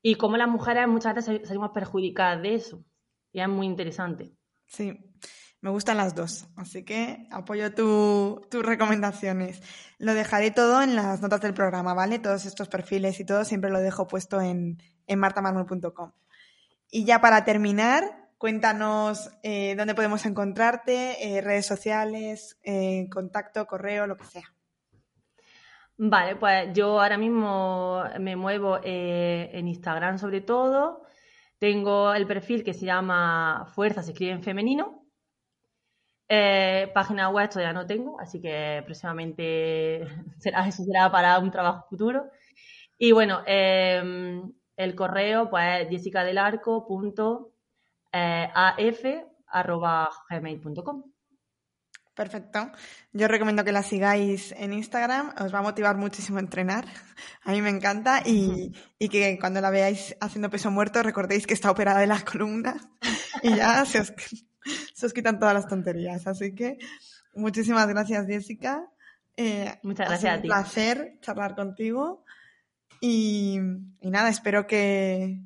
[0.01, 2.85] y cómo las mujeres muchas veces salimos perjudicadas de eso.
[3.33, 4.33] Y es muy interesante.
[4.67, 4.97] Sí,
[5.61, 9.63] me gustan las dos, así que apoyo tus recomendaciones.
[9.99, 12.19] Lo dejaré todo en las notas del programa, ¿vale?
[12.19, 15.21] Todos estos perfiles y todo siempre lo dejo puesto en, en
[16.91, 24.07] Y ya para terminar, Cuéntanos eh, dónde podemos encontrarte, eh, redes sociales, eh, contacto, correo,
[24.07, 24.45] lo que sea.
[25.97, 31.03] Vale, pues yo ahora mismo me muevo en Instagram sobre todo.
[31.59, 34.98] Tengo el perfil que se llama Fuerza, se escribe en femenino.
[36.29, 40.07] Página web todavía no tengo, así que próximamente
[40.39, 42.31] será, eso será para un trabajo futuro.
[42.99, 47.47] Y bueno, el correo pues jessicadelarco.com
[48.12, 49.33] eh, af.gmail.com.
[52.14, 52.70] Perfecto.
[53.12, 55.35] Yo recomiendo que la sigáis en Instagram.
[55.41, 56.87] Os va a motivar muchísimo a entrenar.
[57.45, 58.22] A mí me encanta.
[58.24, 62.89] Y, que cuando la veáis haciendo peso muerto recordéis que está operada de las columnas.
[63.43, 64.12] Y ya se os,
[65.15, 66.27] quitan todas las tonterías.
[66.27, 66.79] Así que
[67.35, 68.89] muchísimas gracias, Jessica.
[69.37, 70.49] Eh, Muchas gracias a ti.
[70.49, 72.25] Un placer charlar contigo.
[73.01, 73.61] y
[74.03, 75.41] nada, espero que,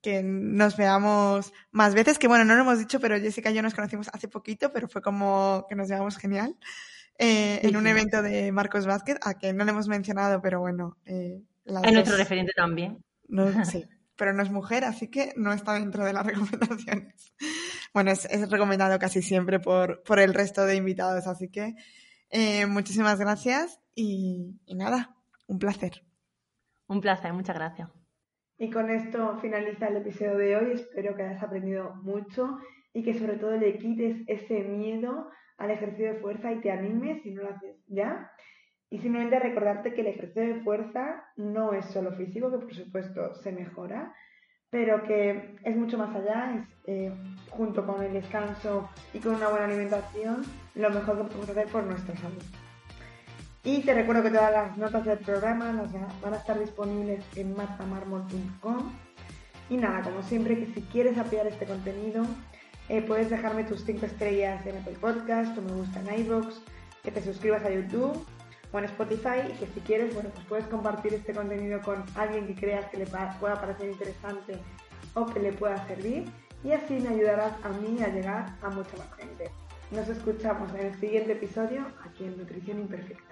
[0.00, 3.62] que nos veamos más veces, que bueno, no lo hemos dicho, pero Jessica y yo
[3.62, 6.56] nos conocimos hace poquito, pero fue como que nos llevamos genial.
[7.18, 10.96] Eh, en un evento de Marcos Vázquez, a que no le hemos mencionado, pero bueno.
[11.04, 13.04] Eh, es nuestro referente también.
[13.26, 13.84] No, sí,
[14.16, 17.34] pero no es mujer, así que no está dentro de las recomendaciones.
[17.94, 21.74] Bueno, es, recomendado casi siempre por, por, el resto de invitados, así que
[22.30, 25.16] eh, muchísimas gracias y nada,
[25.46, 26.02] un placer.
[26.86, 27.90] Un placer, muchas gracias.
[28.60, 30.72] Y con esto finaliza el episodio de hoy.
[30.72, 32.58] Espero que hayas aprendido mucho
[32.92, 37.22] y que sobre todo le quites ese miedo al ejercicio de fuerza y te animes
[37.22, 38.32] si no lo haces ya.
[38.90, 43.34] Y simplemente recordarte que el ejercicio de fuerza no es solo físico, que por supuesto
[43.34, 44.12] se mejora,
[44.70, 47.12] pero que es mucho más allá, es eh,
[47.50, 50.42] junto con el descanso y con una buena alimentación
[50.74, 52.42] lo mejor que podemos hacer por nuestra salud.
[53.64, 55.72] Y te recuerdo que todas las notas del programa
[56.22, 58.92] van a estar disponibles en martamarmol.com.
[59.68, 62.24] Y nada, como siempre, que si quieres apoyar este contenido,
[62.88, 66.60] eh, puedes dejarme tus 5 estrellas en Apple Podcast o me gusta en iVoox,
[67.02, 68.24] que te suscribas a YouTube
[68.72, 72.54] o Spotify y que si quieres, bueno, pues puedes compartir este contenido con alguien que
[72.54, 74.58] creas que le pueda parecer interesante
[75.14, 76.24] o que le pueda servir
[76.64, 79.50] y así me ayudarás a mí a llegar a mucha más gente.
[79.90, 83.27] Nos escuchamos en el siguiente episodio aquí en Nutrición Imperfecta.